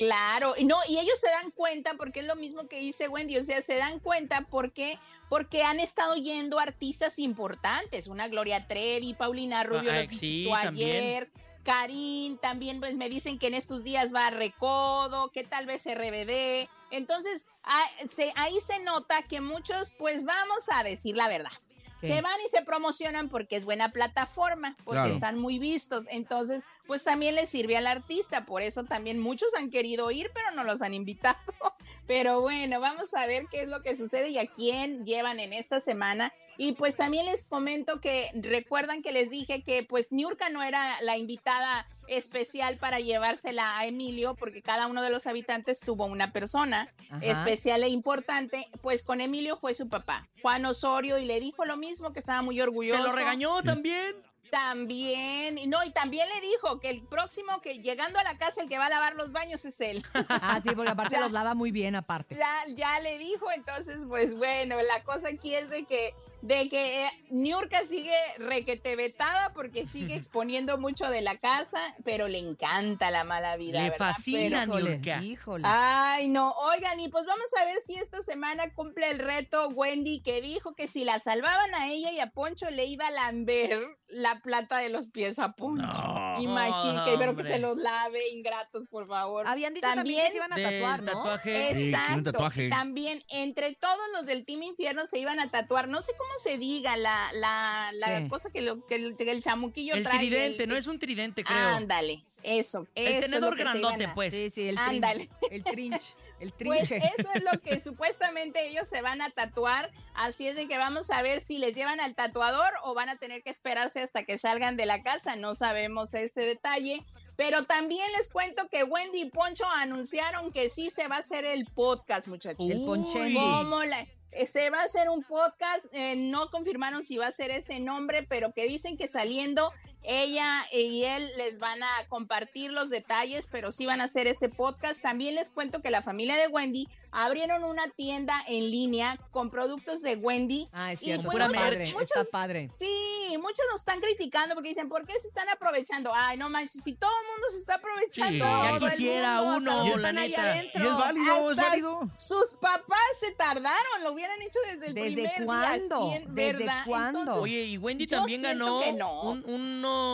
Claro, 0.00 0.54
y 0.56 0.64
no, 0.64 0.78
y 0.88 0.98
ellos 0.98 1.18
se 1.20 1.28
dan 1.30 1.50
cuenta 1.52 1.94
porque 1.94 2.20
es 2.20 2.26
lo 2.26 2.36
mismo 2.36 2.66
que 2.68 2.80
dice 2.80 3.08
Wendy, 3.08 3.36
o 3.36 3.44
sea, 3.44 3.62
se 3.62 3.76
dan 3.76 4.00
cuenta 4.00 4.46
porque 4.50 4.98
porque 5.28 5.62
han 5.62 5.78
estado 5.78 6.16
yendo 6.16 6.58
artistas 6.58 7.20
importantes, 7.20 8.08
una 8.08 8.26
Gloria 8.26 8.66
Trevi, 8.66 9.14
Paulina 9.14 9.62
Rubio 9.62 9.92
Ah, 9.92 10.00
los 10.00 10.08
sí, 10.08 10.42
visitó 10.44 10.50
también. 10.60 10.90
ayer, 10.90 11.30
Karim 11.62 12.36
también 12.38 12.80
pues 12.80 12.96
me 12.96 13.08
dicen 13.08 13.38
que 13.38 13.46
en 13.46 13.54
estos 13.54 13.84
días 13.84 14.12
va 14.12 14.26
a 14.26 14.30
Recodo, 14.30 15.30
que 15.30 15.44
tal 15.44 15.66
vez 15.66 15.86
RBD. 15.86 16.68
Entonces, 16.90 17.46
ah, 17.62 17.84
se- 18.08 18.32
ahí 18.34 18.60
se 18.60 18.80
nota 18.80 19.22
que 19.22 19.40
muchos 19.40 19.92
pues 19.98 20.24
vamos 20.24 20.64
a 20.72 20.82
decir 20.82 21.14
la 21.14 21.28
verdad. 21.28 21.52
Sí. 22.00 22.08
Se 22.08 22.22
van 22.22 22.40
y 22.44 22.48
se 22.48 22.62
promocionan 22.62 23.28
porque 23.28 23.56
es 23.56 23.64
buena 23.64 23.90
plataforma, 23.92 24.74
porque 24.84 25.00
Claro. 25.00 25.14
están 25.14 25.38
muy 25.38 25.58
vistos. 25.58 26.06
Entonces, 26.10 26.64
pues 26.86 27.04
también 27.04 27.34
les 27.34 27.48
sirve 27.50 27.76
al 27.76 27.86
artista. 27.86 28.46
Por 28.46 28.62
eso 28.62 28.84
también 28.84 29.18
muchos 29.18 29.48
han 29.58 29.70
querido 29.70 30.10
ir, 30.10 30.30
pero 30.34 30.50
no 30.52 30.64
los 30.64 30.80
han 30.82 30.94
invitado. 30.94 31.36
Pero 32.10 32.40
bueno, 32.40 32.80
vamos 32.80 33.14
a 33.14 33.24
ver 33.26 33.46
qué 33.52 33.62
es 33.62 33.68
lo 33.68 33.84
que 33.84 33.94
sucede 33.94 34.30
y 34.30 34.38
a 34.38 34.48
quién 34.48 35.06
llevan 35.06 35.38
en 35.38 35.52
esta 35.52 35.80
semana. 35.80 36.32
Y 36.58 36.72
pues 36.72 36.96
también 36.96 37.26
les 37.26 37.46
comento 37.46 38.00
que 38.00 38.32
recuerdan 38.34 39.00
que 39.00 39.12
les 39.12 39.30
dije 39.30 39.62
que 39.62 39.84
pues 39.84 40.10
Niurka 40.10 40.50
no 40.50 40.60
era 40.60 41.00
la 41.02 41.16
invitada 41.16 41.86
especial 42.08 42.78
para 42.78 42.98
llevársela 42.98 43.78
a 43.78 43.86
Emilio, 43.86 44.34
porque 44.34 44.60
cada 44.60 44.88
uno 44.88 45.04
de 45.04 45.10
los 45.10 45.28
habitantes 45.28 45.78
tuvo 45.78 46.06
una 46.06 46.32
persona 46.32 46.92
Ajá. 47.10 47.24
especial 47.24 47.84
e 47.84 47.88
importante. 47.90 48.66
Pues 48.82 49.04
con 49.04 49.20
Emilio 49.20 49.56
fue 49.56 49.72
su 49.74 49.88
papá, 49.88 50.28
Juan 50.42 50.66
Osorio, 50.66 51.16
y 51.16 51.26
le 51.26 51.38
dijo 51.38 51.64
lo 51.64 51.76
mismo, 51.76 52.12
que 52.12 52.18
estaba 52.18 52.42
muy 52.42 52.60
orgulloso. 52.60 53.00
¿Se 53.00 53.08
lo 53.08 53.14
regañó 53.14 53.62
también? 53.62 54.16
También, 54.50 55.58
y 55.58 55.66
no, 55.66 55.84
y 55.84 55.90
también 55.90 56.28
le 56.34 56.40
dijo 56.40 56.80
que 56.80 56.90
el 56.90 57.02
próximo 57.02 57.60
que 57.60 57.78
llegando 57.78 58.18
a 58.18 58.24
la 58.24 58.36
casa 58.36 58.62
el 58.62 58.68
que 58.68 58.78
va 58.78 58.86
a 58.86 58.90
lavar 58.90 59.14
los 59.14 59.32
baños 59.32 59.64
es 59.64 59.80
él. 59.80 60.04
Ah, 60.28 60.60
sí, 60.62 60.70
porque 60.74 60.90
aparte 60.90 61.14
Ya. 61.14 61.20
los 61.20 61.32
lava 61.32 61.54
muy 61.54 61.70
bien 61.70 61.94
aparte. 61.96 62.34
ya, 62.36 62.64
ya 62.74 63.00
le 63.00 63.18
dijo, 63.18 63.50
entonces, 63.52 64.04
pues 64.08 64.36
bueno, 64.36 64.76
la 64.82 65.02
cosa 65.04 65.28
aquí 65.28 65.54
es 65.54 65.70
de 65.70 65.84
que 65.84 66.14
de 66.42 66.68
que 66.68 67.06
eh, 67.06 67.10
Niurka 67.30 67.84
sigue 67.84 68.14
requete 68.38 68.96
vetada 68.96 69.52
porque 69.52 69.86
sigue 69.86 70.14
exponiendo 70.14 70.78
mucho 70.78 71.08
de 71.10 71.20
la 71.20 71.36
casa, 71.36 71.78
pero 72.04 72.28
le 72.28 72.38
encanta 72.38 73.10
la 73.10 73.24
mala 73.24 73.56
vida. 73.56 73.78
Le 73.82 73.90
¿verdad? 73.90 73.98
fascina, 74.14 74.66
Pero- 74.66 74.80
Niurka. 74.80 75.22
híjole. 75.22 75.64
Ay, 75.66 76.28
no, 76.28 76.52
oigan, 76.52 76.98
y 77.00 77.08
pues 77.08 77.26
vamos 77.26 77.50
a 77.60 77.64
ver 77.64 77.80
si 77.82 77.94
esta 77.96 78.22
semana 78.22 78.72
cumple 78.74 79.10
el 79.10 79.18
reto 79.18 79.68
Wendy 79.68 80.22
que 80.22 80.40
dijo 80.40 80.74
que 80.74 80.88
si 80.88 81.04
la 81.04 81.18
salvaban 81.18 81.74
a 81.74 81.88
ella 81.92 82.10
y 82.12 82.20
a 82.20 82.28
Poncho 82.30 82.70
le 82.70 82.86
iba 82.86 83.06
a 83.06 83.10
lamber 83.10 83.78
la 84.08 84.40
plata 84.40 84.78
de 84.78 84.88
los 84.88 85.10
pies 85.10 85.38
a 85.38 85.52
Poncho. 85.52 85.86
No, 85.86 86.40
Imagínate, 86.40 87.04
que 87.04 87.12
espero 87.14 87.36
que 87.36 87.42
se 87.44 87.58
los 87.58 87.76
lave, 87.76 88.28
ingratos, 88.30 88.86
por 88.90 89.06
favor. 89.06 89.46
Habían 89.46 89.74
dicho 89.74 89.86
también, 89.86 90.24
que 90.26 90.30
se 90.32 90.36
iban 90.38 90.52
a 90.52 90.56
tatuar, 90.56 91.02
¿no? 91.02 91.12
tatuaje. 91.12 91.74
Sí, 91.74 91.82
quiere 91.82 91.88
un 91.90 91.94
Exacto. 91.94 92.32
tatuaje. 92.32 92.68
También 92.70 93.22
entre 93.28 93.74
todos 93.76 94.00
los 94.14 94.26
del 94.26 94.44
Team 94.46 94.62
Infierno 94.62 95.06
se 95.06 95.18
iban 95.18 95.38
a 95.38 95.50
tatuar, 95.50 95.88
no 95.88 96.02
sé 96.02 96.12
cómo 96.16 96.29
se 96.38 96.58
diga 96.58 96.96
la, 96.96 97.30
la, 97.34 98.26
cosa 98.28 98.48
que, 98.50 98.60
lo, 98.62 98.78
que 98.86 98.94
el, 98.96 99.16
que 99.16 99.30
el 99.30 99.42
chamuquillo 99.42 99.94
El 99.94 100.02
trae. 100.04 100.18
tridente, 100.18 100.64
el- 100.64 100.68
no 100.68 100.76
es 100.76 100.86
un 100.86 100.98
tridente, 100.98 101.44
creo. 101.44 101.56
Ándale, 101.68 102.24
eso. 102.42 102.86
el 102.94 103.06
eso 103.14 103.20
tenedor 103.26 103.56
grandote, 103.56 104.08
pues. 104.14 104.32
Sí, 104.32 104.50
sí, 104.50 104.68
el 104.68 104.78
Ándale. 104.78 105.28
trinch. 105.40 105.50
El 105.50 105.64
trinch. 105.64 106.14
El 106.40 106.52
Pues 106.52 106.88
trinche. 106.88 107.12
eso 107.18 107.28
es 107.34 107.44
lo 107.44 107.60
que 107.60 107.78
supuestamente 107.80 108.66
ellos 108.66 108.88
se 108.88 109.02
van 109.02 109.20
a 109.20 109.28
tatuar, 109.30 109.90
así 110.14 110.46
es 110.48 110.56
de 110.56 110.66
que 110.68 110.78
vamos 110.78 111.10
a 111.10 111.20
ver 111.22 111.42
si 111.42 111.58
les 111.58 111.74
llevan 111.74 112.00
al 112.00 112.14
tatuador 112.14 112.70
o 112.82 112.94
van 112.94 113.10
a 113.10 113.16
tener 113.16 113.42
que 113.42 113.50
esperarse 113.50 114.00
hasta 114.00 114.24
que 114.24 114.38
salgan 114.38 114.76
de 114.78 114.86
la 114.86 115.02
casa, 115.02 115.36
no 115.36 115.54
sabemos 115.54 116.14
ese 116.14 116.40
detalle. 116.42 117.04
Pero 117.36 117.64
también 117.64 118.06
les 118.18 118.28
cuento 118.28 118.68
que 118.68 118.84
Wendy 118.84 119.22
y 119.22 119.30
Poncho 119.30 119.64
anunciaron 119.76 120.52
que 120.52 120.68
sí 120.68 120.90
se 120.90 121.08
va 121.08 121.16
a 121.16 121.20
hacer 121.20 121.44
el 121.46 121.64
podcast, 121.66 122.26
muchachos. 122.28 122.70
El 122.70 122.84
ponche. 122.84 123.32
¿Cómo 123.34 123.82
la- 123.84 124.06
se 124.46 124.70
va 124.70 124.80
a 124.80 124.84
hacer 124.84 125.08
un 125.08 125.22
podcast, 125.22 125.86
eh, 125.92 126.16
no 126.16 126.48
confirmaron 126.50 127.04
si 127.04 127.16
va 127.16 127.26
a 127.26 127.32
ser 127.32 127.50
ese 127.50 127.80
nombre, 127.80 128.22
pero 128.22 128.52
que 128.52 128.66
dicen 128.66 128.96
que 128.96 129.08
saliendo 129.08 129.72
ella 130.02 130.64
y 130.72 131.04
él 131.04 131.30
les 131.36 131.58
van 131.58 131.82
a 131.82 131.90
compartir 132.08 132.72
los 132.72 132.90
detalles, 132.90 133.48
pero 133.50 133.70
sí 133.72 133.86
van 133.86 134.00
a 134.00 134.04
hacer 134.04 134.26
ese 134.26 134.48
podcast. 134.48 135.02
También 135.02 135.34
les 135.34 135.50
cuento 135.50 135.80
que 135.82 135.90
la 135.90 136.02
familia 136.02 136.36
de 136.36 136.48
Wendy 136.48 136.88
abrieron 137.12 137.64
una 137.64 137.88
tienda 137.88 138.42
en 138.46 138.70
línea 138.70 139.18
con 139.30 139.50
productos 139.50 140.00
de 140.02 140.16
Wendy. 140.16 140.68
Ah, 140.72 140.92
es 140.92 141.02
Y 141.02 141.06
cierto. 141.06 141.24
pues 141.24 141.34
está 141.38 141.48
muchos- 141.48 141.62
padre. 141.62 141.92
muchos- 141.92 142.02
Está 142.16 142.24
padre. 142.30 142.70
Sí, 142.78 143.36
muchos 143.40 143.64
nos 143.70 143.80
están 143.80 144.00
criticando 144.00 144.54
porque 144.54 144.70
dicen, 144.70 144.88
¿por 144.88 145.06
qué 145.06 145.18
se 145.20 145.28
están 145.28 145.48
aprovechando? 145.48 146.10
Ay, 146.14 146.36
no 146.38 146.48
manches, 146.50 146.82
si 146.82 146.94
todo 146.94 147.10
el 147.10 147.26
mundo 147.32 147.46
se 147.50 147.58
está 147.58 147.74
aprovechando. 147.74 148.32
Sí, 148.32 148.38
ya 148.38 148.88
quisiera 148.90 149.42
mundo, 149.42 149.84
uno, 149.84 149.96
la 149.98 150.12
neta. 150.12 150.56
Y 150.64 150.68
es 150.74 150.82
válido, 150.94 151.50
es 151.50 151.56
válido. 151.56 152.00
Sus 152.14 152.54
papás 152.54 152.98
se 153.18 153.32
tardaron, 153.32 154.02
lo 154.04 154.12
hubieran 154.12 154.40
hecho 154.42 154.58
desde 154.66 154.86
el 154.88 154.94
¿Desde 154.94 155.12
primer 155.14 155.44
cuándo? 155.44 156.10
¿Desde 156.10 156.52
¿verdad? 156.58 156.82
cuándo? 156.86 157.18
Entonces, 157.20 157.42
Oye, 157.42 157.62
y 157.64 157.78
Wendy 157.78 158.06
también 158.06 158.42
ganó 158.42 158.80
que 158.80 158.92
no. 158.92 159.22
un, 159.22 159.42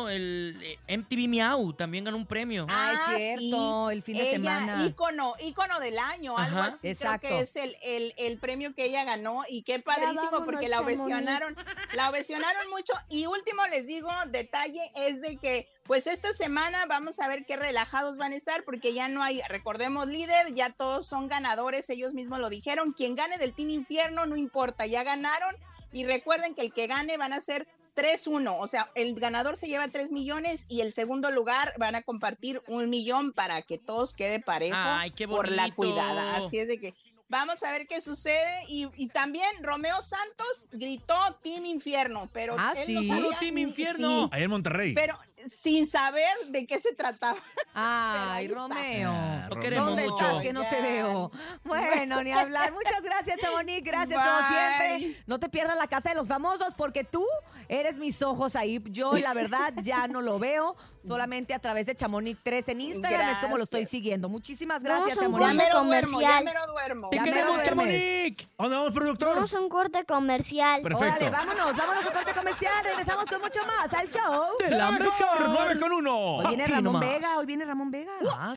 el 0.09 0.59
eh, 0.62 0.97
MTV 0.99 1.29
Miau, 1.29 1.73
también 1.73 2.05
ganó 2.05 2.17
un 2.17 2.27
premio. 2.27 2.67
Ah, 2.69 2.93
es 3.17 3.17
cierto, 3.17 3.89
sí. 3.89 3.95
el 3.95 4.03
fin 4.03 4.17
de 4.17 4.23
ella, 4.23 4.33
semana. 4.33 4.87
ícono, 4.87 5.35
ícono 5.41 5.81
del 5.81 5.99
año, 5.99 6.37
algo 6.37 6.59
Ajá. 6.61 6.69
así 6.69 6.89
Exacto. 6.89 7.27
creo 7.27 7.39
que 7.39 7.43
es 7.43 7.57
el, 7.57 7.77
el, 7.83 8.15
el 8.17 8.39
premio 8.39 8.75
que 8.75 8.85
ella 8.85 9.05
ganó 9.05 9.43
y 9.49 9.62
qué 9.62 9.79
padrísimo 9.79 10.23
vámonos, 10.23 10.47
porque 10.47 10.69
la 10.69 10.81
ovacionaron, 10.81 11.57
la 11.95 12.11
ovacionaron 12.11 12.71
mucho 12.71 12.93
y 13.09 13.27
último 13.27 13.67
les 13.67 13.87
digo, 13.87 14.11
detalle 14.29 14.91
es 14.95 15.21
de 15.21 15.37
que 15.37 15.69
pues 15.85 16.07
esta 16.07 16.33
semana 16.33 16.87
vamos 16.87 17.21
a 17.21 17.29
ver 17.29 17.47
qué 17.47 17.57
relajados 17.57 18.17
van 18.17 18.33
a 18.33 18.37
estar 18.37 18.65
porque 18.65 18.93
ya 18.93 19.09
no 19.09 19.23
hay, 19.23 19.41
recordemos 19.49 20.09
líder, 20.09 20.55
ya 20.55 20.71
todos 20.71 21.07
son 21.07 21.29
ganadores, 21.29 21.89
ellos 21.91 22.12
mismos 22.12 22.41
lo 22.41 22.51
dijeron, 22.51 22.93
quien 22.93 23.15
gane 23.15 23.39
del 23.39 23.55
Team 23.55 23.71
Infierno 23.71 24.27
no 24.27 24.37
importa, 24.37 24.87
ya 24.87 25.05
ganaron 25.05 25.55
y 25.93 26.05
recuerden 26.05 26.55
que 26.55 26.62
el 26.62 26.73
que 26.73 26.87
gane 26.87 27.17
van 27.17 27.33
a 27.33 27.41
ser 27.41 27.67
3-1, 27.97 28.55
o 28.59 28.69
sea, 28.69 28.91
el 28.95 29.15
ganador 29.19 29.57
se 29.57 29.67
lleva 29.69 29.89
3 29.89 30.13
millones 30.13 30.67
y 30.69 30.83
el 30.83 30.93
segundo 30.93 31.31
lugar 31.31 31.73
van 31.79 31.95
a 31.95 32.03
compartir 32.03 32.63
un 32.69 32.89
millón 32.91 33.33
para 33.33 33.63
que 33.63 33.79
todos 33.79 34.15
quede 34.15 34.39
parejo 34.41 34.77
Ay, 34.79 35.11
qué 35.13 35.27
por 35.27 35.51
la 35.51 35.75
cuidada. 35.75 36.37
Así 36.37 36.59
es 36.59 36.69
de 36.69 36.79
que 36.79 36.95
vamos 37.29 37.63
a 37.65 37.73
ver 37.73 37.89
qué 37.89 38.01
sucede. 38.01 38.65
Y, 38.69 38.89
y 38.97 39.09
también 39.09 39.49
Romeo 39.63 40.01
Santos 40.03 40.69
gritó 40.73 41.15
Team 41.43 41.65
Infierno, 41.67 42.29
pero 42.33 42.55
Ah, 42.59 42.73
él 42.77 42.95
no 42.95 43.01
¿sí? 43.01 43.09
sabía 43.09 43.25
Puro 43.25 43.37
Team 43.41 43.55
ni- 43.57 43.63
Infierno. 43.63 44.09
sí, 44.11 44.29
Ahí 44.31 44.43
en 44.45 44.51
Monterrey. 44.51 44.95
pero 44.95 45.19
sin 45.47 45.87
saber 45.87 46.33
de 46.49 46.67
qué 46.67 46.81
se 46.81 46.93
trataba. 46.95 47.39
Ay. 47.75 48.49
Romeo. 48.49 49.11
Ah, 49.13 49.47
Lo 49.49 49.61
queremos 49.61 49.89
¿Dónde 49.91 50.09
mucho. 50.09 50.27
estás? 50.27 50.43
Que 50.43 50.53
no 50.53 50.63
te 50.69 50.81
veo. 50.83 51.31
Bueno, 51.65 52.23
ni 52.23 52.33
hablar. 52.33 52.73
Muchas 52.73 53.03
gracias, 53.03 53.39
Chamonix. 53.41 53.85
Gracias, 53.85 54.19
como 54.21 54.39
Bye. 54.39 54.99
siempre. 54.99 55.23
No 55.27 55.39
te 55.39 55.49
pierdas 55.49 55.77
la 55.77 55.87
casa 55.89 56.09
de 56.11 56.15
los 56.15 56.27
famosos 56.29 56.75
porque 56.75 57.05
tú 57.05 57.25
eres 57.69 57.97
mis 57.99 58.21
ojos 58.23 58.57
ahí. 58.57 58.83
Yo, 58.91 59.13
la 59.13 59.35
verdad, 59.35 59.73
ya 59.83 60.07
no 60.09 60.21
lo 60.23 60.39
veo. 60.39 60.77
Solamente 61.07 61.55
a 61.55 61.61
través 61.61 61.87
de 61.87 61.95
Chamonix 61.95 62.37
3 62.43 62.69
en 62.71 62.81
Instagram 62.81 63.31
es 63.31 63.39
como 63.39 63.57
lo 63.57 63.63
estoy 63.63 63.83
Gracias. 63.83 63.91
siguiendo. 64.03 64.29
Muchísimas 64.29 64.83
gracias, 64.83 65.05
un 65.05 65.15
Ya 65.15 65.21
Chamonix. 65.21 65.41
corte 65.41 65.55
mero 65.57 65.85
duermo, 65.85 66.21
ya 66.21 66.27
comercial. 66.39 66.45
mero 66.45 66.73
duermo. 66.73 67.09
¡Te 67.11 67.17
Ya 67.17 67.23
me 67.23 67.29
queremos. 67.31 67.63
Chamonix! 67.63 68.49
¿A 68.59 68.63
¿Dónde 68.65 68.77
vamos, 68.77 68.93
productor? 68.93 69.35
Vamos 69.37 69.55
a 69.55 69.61
un 69.61 69.69
corte 69.69 70.05
comercial. 70.05 70.83
Perfecto. 70.83 71.07
Órale, 71.07 71.31
vámonos, 71.31 71.77
vámonos 71.77 72.07
a 72.07 72.13
corte 72.13 72.33
comercial. 72.33 72.85
Regresamos 72.85 73.25
con 73.27 73.41
mucho 73.41 73.61
más 73.67 73.93
al 73.95 74.09
show. 74.09 74.47
¡De 74.59 74.71
la 74.71 74.91
mejor! 74.91 75.15
9 75.49 75.79
con 75.81 75.93
1. 75.93 76.17
Hoy 76.19 76.47
viene 76.49 76.63
Aquí 76.65 76.73
Ramón 76.73 76.85
nomás. 76.93 77.01
Vega, 77.09 77.39
hoy 77.39 77.47
viene 77.47 77.65
Ramón 77.65 77.91
Vega. 77.93 78.13
Ah, 78.37 78.53